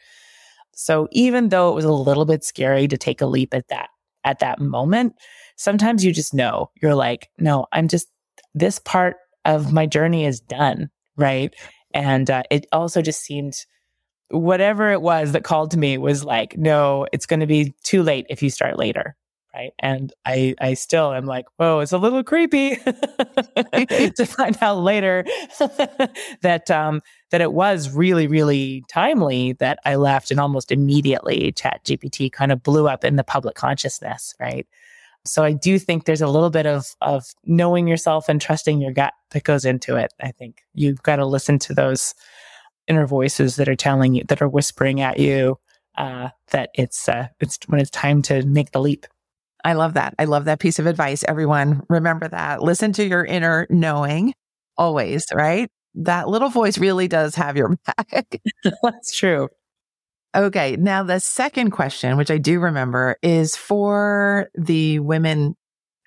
So 0.73 1.09
even 1.11 1.49
though 1.49 1.69
it 1.69 1.75
was 1.75 1.83
a 1.83 1.91
little 1.91 2.23
bit 2.23 2.45
scary 2.45 2.87
to 2.87 2.97
take 2.97 3.19
a 3.19 3.25
leap 3.25 3.53
at 3.53 3.67
that 3.67 3.89
at 4.23 4.39
that 4.39 4.61
moment, 4.61 5.15
sometimes 5.57 6.05
you 6.05 6.13
just 6.13 6.33
know 6.33 6.71
you're 6.81 6.95
like, 6.95 7.29
no, 7.37 7.65
I'm 7.73 7.89
just, 7.89 8.07
this 8.53 8.79
part 8.79 9.17
of 9.43 9.73
my 9.73 9.85
journey 9.85 10.25
is 10.25 10.39
done. 10.39 10.89
Right. 11.17 11.53
And 11.93 12.29
uh, 12.29 12.43
it 12.49 12.67
also 12.71 13.01
just 13.01 13.21
seemed, 13.21 13.65
whatever 14.29 14.91
it 14.91 15.01
was 15.01 15.31
that 15.31 15.43
called 15.43 15.71
to 15.71 15.77
me 15.77 15.97
was 15.97 16.23
like, 16.23 16.57
no, 16.57 17.07
it's 17.11 17.25
going 17.25 17.39
to 17.39 17.47
be 17.47 17.73
too 17.83 18.03
late 18.03 18.25
if 18.29 18.43
you 18.43 18.49
start 18.49 18.77
later. 18.77 19.15
Right. 19.57 19.73
And 19.79 20.13
I, 20.23 20.53
I 20.61 20.75
still 20.75 21.11
am 21.13 21.25
like, 21.25 21.45
whoa, 21.57 21.79
it's 21.79 21.91
a 21.91 21.97
little 21.97 22.23
creepy 22.23 22.75
to 22.75 24.25
find 24.27 24.55
out 24.61 24.83
later 24.83 25.25
that, 26.41 26.69
um, 26.69 27.01
that 27.31 27.41
it 27.41 27.53
was 27.53 27.89
really, 27.89 28.27
really 28.27 28.83
timely 28.87 29.53
that 29.53 29.79
I 29.83 29.95
left 29.95 30.29
and 30.29 30.39
almost 30.39 30.71
immediately 30.71 31.51
chat 31.53 31.83
GPT 31.85 32.31
kind 32.31 32.51
of 32.51 32.61
blew 32.61 32.87
up 32.87 33.03
in 33.03 33.15
the 33.15 33.23
public 33.23 33.55
consciousness. 33.55 34.35
Right. 34.39 34.67
So 35.25 35.43
I 35.43 35.53
do 35.53 35.79
think 35.79 36.05
there's 36.05 36.21
a 36.21 36.27
little 36.27 36.51
bit 36.51 36.67
of, 36.67 36.95
of 37.01 37.25
knowing 37.43 37.87
yourself 37.87 38.29
and 38.29 38.39
trusting 38.39 38.79
your 38.79 38.93
gut 38.93 39.15
that 39.31 39.43
goes 39.43 39.65
into 39.65 39.95
it. 39.95 40.13
I 40.21 40.33
think 40.33 40.61
you've 40.75 41.01
got 41.01 41.15
to 41.15 41.25
listen 41.25 41.57
to 41.59 41.73
those 41.73 42.13
inner 42.87 43.07
voices 43.07 43.55
that 43.55 43.67
are 43.67 43.75
telling 43.75 44.13
you, 44.13 44.23
that 44.27 44.39
are 44.39 44.47
whispering 44.47 45.01
at 45.01 45.19
you, 45.19 45.57
uh, 45.97 46.29
that 46.51 46.69
it's, 46.75 47.09
uh, 47.09 47.29
it's 47.39 47.57
when 47.65 47.81
it's 47.81 47.89
time 47.89 48.21
to 48.21 48.45
make 48.45 48.69
the 48.69 48.79
leap. 48.79 49.07
I 49.63 49.73
love 49.73 49.95
that. 49.95 50.13
I 50.19 50.25
love 50.25 50.45
that 50.45 50.59
piece 50.59 50.79
of 50.79 50.85
advice. 50.85 51.23
Everyone 51.27 51.83
remember 51.89 52.27
that. 52.27 52.61
Listen 52.61 52.93
to 52.93 53.05
your 53.05 53.25
inner 53.25 53.67
knowing 53.69 54.33
always, 54.77 55.25
right? 55.33 55.69
That 55.95 56.29
little 56.29 56.49
voice 56.49 56.77
really 56.77 57.07
does 57.07 57.35
have 57.35 57.57
your 57.57 57.75
back. 57.97 58.39
That's 58.83 59.15
true. 59.15 59.49
Okay. 60.35 60.75
Now, 60.75 61.03
the 61.03 61.19
second 61.19 61.71
question, 61.71 62.17
which 62.17 62.29
I 62.29 62.37
do 62.37 62.59
remember, 62.59 63.17
is 63.23 63.55
for 63.55 64.49
the 64.55 64.99
women 64.99 65.55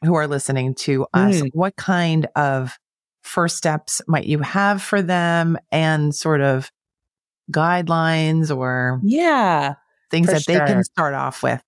who 0.03 0.15
are 0.15 0.29
listening 0.29 0.75
to 0.75 1.07
us. 1.13 1.41
Mm. 1.41 1.51
What 1.53 1.77
kind 1.77 2.29
of 2.37 2.79
first 3.23 3.57
steps 3.57 4.01
might 4.07 4.27
you 4.27 4.39
have 4.41 4.83
for 4.83 5.03
them 5.03 5.59
and 5.71 6.15
sort 6.15 6.41
of 6.41 6.71
guidelines 7.53 8.57
or 8.57 9.01
yeah 9.03 9.75
things 10.11 10.29
that 10.29 10.43
sure. 10.43 10.59
they 10.59 10.73
can 10.73 10.85
start 10.85 11.15
off 11.15 11.43
with 11.43 11.63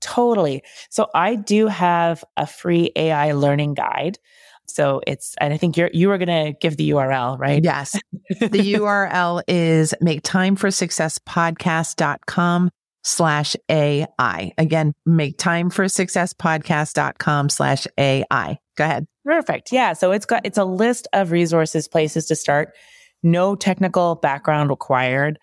totally 0.00 0.62
so 0.90 1.08
i 1.14 1.34
do 1.34 1.66
have 1.66 2.24
a 2.36 2.46
free 2.46 2.90
ai 2.96 3.32
learning 3.32 3.74
guide 3.74 4.18
so 4.66 5.00
it's 5.06 5.34
and 5.40 5.52
i 5.52 5.56
think 5.56 5.76
you're 5.76 5.90
you 5.92 6.08
were 6.08 6.18
going 6.18 6.28
to 6.46 6.58
give 6.60 6.76
the 6.76 6.90
url 6.90 7.38
right 7.38 7.64
yes 7.64 7.92
the 8.40 8.74
url 8.74 9.42
is 9.48 9.94
make 10.00 10.22
time 10.22 10.56
for 10.56 10.70
success 10.70 11.18
podcast.com 11.18 12.70
slash 13.02 13.56
ai 13.70 14.52
again 14.58 14.92
make 15.06 15.38
time 15.38 15.70
for 15.70 15.88
success 15.88 16.32
podcast.com 16.32 17.48
slash 17.48 17.86
ai 17.98 18.58
go 18.76 18.84
ahead 18.84 19.06
Perfect. 19.28 19.72
Yeah. 19.72 19.92
So 19.92 20.10
it's 20.10 20.24
got, 20.24 20.46
it's 20.46 20.56
a 20.56 20.64
list 20.64 21.06
of 21.12 21.32
resources, 21.32 21.86
places 21.86 22.24
to 22.28 22.34
start. 22.34 22.74
No 23.22 23.54
technical 23.54 24.14
background 24.14 24.70
required. 24.70 25.38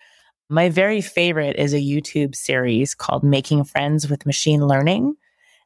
My 0.48 0.68
very 0.68 1.00
favorite 1.00 1.56
is 1.56 1.74
a 1.74 1.78
YouTube 1.80 2.36
series 2.36 2.94
called 2.94 3.24
Making 3.24 3.64
Friends 3.64 4.08
with 4.08 4.26
Machine 4.26 4.66
Learning. 4.66 5.16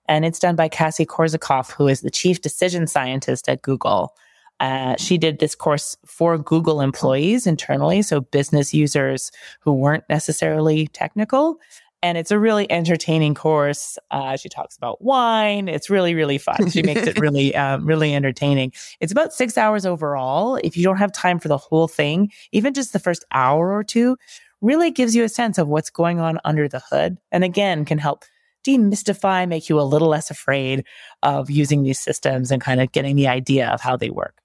And 0.08 0.24
it's 0.24 0.38
done 0.38 0.56
by 0.56 0.68
Cassie 0.68 1.04
Kozyrkov, 1.04 1.70
who 1.70 1.86
is 1.86 2.00
the 2.00 2.10
chief 2.10 2.40
decision 2.40 2.86
scientist 2.86 3.48
at 3.48 3.60
Google. 3.60 4.14
Uh, 4.58 4.96
she 4.96 5.18
did 5.18 5.38
this 5.38 5.54
course 5.54 5.96
for 6.06 6.38
Google 6.38 6.80
employees 6.80 7.46
internally, 7.46 8.02
so 8.02 8.22
business 8.22 8.72
users 8.72 9.30
who 9.60 9.72
weren't 9.72 10.04
necessarily 10.08 10.86
technical 10.88 11.60
and 12.02 12.16
it's 12.16 12.30
a 12.30 12.38
really 12.38 12.70
entertaining 12.70 13.34
course. 13.34 13.98
Uh, 14.10 14.36
she 14.36 14.48
talks 14.48 14.76
about 14.76 15.02
wine. 15.02 15.68
It's 15.68 15.90
really, 15.90 16.14
really 16.14 16.38
fun. 16.38 16.70
She 16.70 16.82
makes 16.82 17.02
it 17.02 17.18
really, 17.18 17.54
um, 17.56 17.84
really 17.84 18.14
entertaining. 18.14 18.72
It's 19.00 19.12
about 19.12 19.32
six 19.32 19.58
hours 19.58 19.84
overall. 19.84 20.56
If 20.56 20.76
you 20.76 20.82
don't 20.82 20.96
have 20.96 21.12
time 21.12 21.38
for 21.38 21.48
the 21.48 21.58
whole 21.58 21.88
thing, 21.88 22.32
even 22.52 22.72
just 22.72 22.92
the 22.92 22.98
first 22.98 23.24
hour 23.32 23.72
or 23.72 23.84
two, 23.84 24.16
really 24.60 24.90
gives 24.90 25.14
you 25.14 25.24
a 25.24 25.28
sense 25.28 25.58
of 25.58 25.68
what's 25.68 25.90
going 25.90 26.20
on 26.20 26.38
under 26.44 26.68
the 26.68 26.82
hood. 26.90 27.18
And 27.32 27.44
again, 27.44 27.84
can 27.84 27.98
help 27.98 28.24
demystify, 28.66 29.48
make 29.48 29.68
you 29.68 29.80
a 29.80 29.82
little 29.82 30.08
less 30.08 30.30
afraid 30.30 30.84
of 31.22 31.50
using 31.50 31.82
these 31.82 31.98
systems 31.98 32.50
and 32.50 32.60
kind 32.60 32.80
of 32.80 32.92
getting 32.92 33.16
the 33.16 33.28
idea 33.28 33.68
of 33.68 33.80
how 33.80 33.96
they 33.96 34.10
work. 34.10 34.40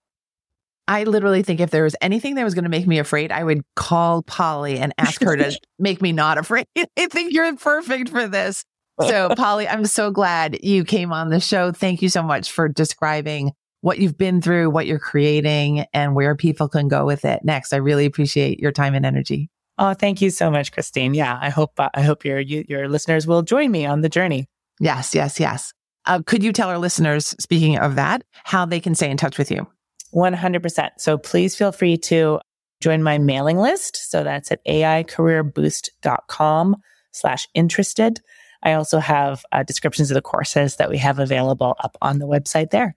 I 0.88 1.04
literally 1.04 1.42
think 1.42 1.60
if 1.60 1.72
there 1.72 1.84
was 1.84 1.96
anything 2.00 2.36
that 2.36 2.44
was 2.44 2.54
going 2.54 2.64
to 2.64 2.70
make 2.70 2.86
me 2.86 3.00
afraid, 3.00 3.32
I 3.32 3.44
would 3.44 3.64
call 3.76 4.22
Polly 4.22 4.78
and 4.78 4.94
ask 4.98 5.22
her 5.24 5.36
to 5.36 5.60
make 5.80 6.02
me 6.02 6.12
not 6.12 6.38
afraid. 6.38 6.68
I 6.78 7.08
think 7.08 7.34
you're 7.34 7.56
perfect 7.58 8.10
for 8.10 8.28
this. 8.28 8.64
So, 9.02 9.30
Polly, 9.36 9.68
I'm 9.68 9.86
so 9.86 10.10
glad 10.10 10.64
you 10.64 10.86
came 10.86 11.12
on 11.12 11.30
the 11.30 11.42
show. 11.42 11.74
Thank 11.74 12.02
you 12.02 12.08
so 12.08 12.24
much 12.24 12.52
for 12.52 12.70
describing 12.70 13.52
what 13.82 14.00
you've 14.00 14.18
been 14.18 14.42
through, 14.42 14.70
what 14.70 14.88
you're 14.88 15.00
creating, 15.00 15.86
and 15.92 16.16
where 16.16 16.34
people 16.34 16.70
can 16.70 16.88
go 16.88 17.06
with 17.06 17.26
it 17.26 17.44
next. 17.44 17.74
I 17.74 17.78
really 17.78 18.06
appreciate 18.06 18.60
your 18.60 18.72
time 18.72 18.96
and 18.96 19.06
energy. 19.06 19.50
Oh, 19.78 19.94
thank 19.94 20.22
you 20.22 20.30
so 20.30 20.50
much, 20.50 20.72
Christine. 20.72 21.14
Yeah, 21.14 21.38
I 21.40 21.50
hope 21.50 21.74
uh, 21.78 21.90
I 21.94 22.02
hope 22.02 22.24
your 22.24 22.40
you, 22.40 22.64
your 22.68 22.88
listeners 22.88 23.28
will 23.28 23.42
join 23.42 23.72
me 23.72 23.86
on 23.86 24.02
the 24.02 24.10
journey. 24.10 24.48
Yes, 24.80 25.14
yes, 25.14 25.40
yes. 25.40 25.74
Uh, 26.06 26.22
could 26.26 26.44
you 26.44 26.54
tell 26.54 26.70
our 26.70 26.78
listeners, 26.78 27.36
speaking 27.40 27.78
of 27.78 27.96
that, 27.96 28.24
how 28.44 28.66
they 28.66 28.80
can 28.80 28.96
stay 28.96 29.10
in 29.10 29.18
touch 29.18 29.38
with 29.38 29.52
you? 29.52 29.68
100%. 30.14 30.90
So 30.98 31.18
please 31.18 31.56
feel 31.56 31.72
free 31.72 31.98
to 31.98 32.40
join 32.82 33.02
my 33.04 33.18
mailing 33.18 33.58
list. 33.58 34.10
So 34.10 34.24
that's 34.24 34.52
at 34.52 34.64
aicareerboost.com 34.66 36.76
slash 37.12 37.48
interested. 37.54 38.22
I 38.64 38.74
also 38.74 39.00
have 39.00 39.44
uh, 39.52 39.64
descriptions 39.64 40.12
of 40.12 40.16
the 40.16 40.22
courses 40.22 40.78
that 40.78 40.90
we 40.90 41.00
have 41.00 41.20
available 41.20 41.76
up 41.84 41.98
on 42.02 42.20
the 42.20 42.28
website 42.28 42.70
there. 42.70 42.96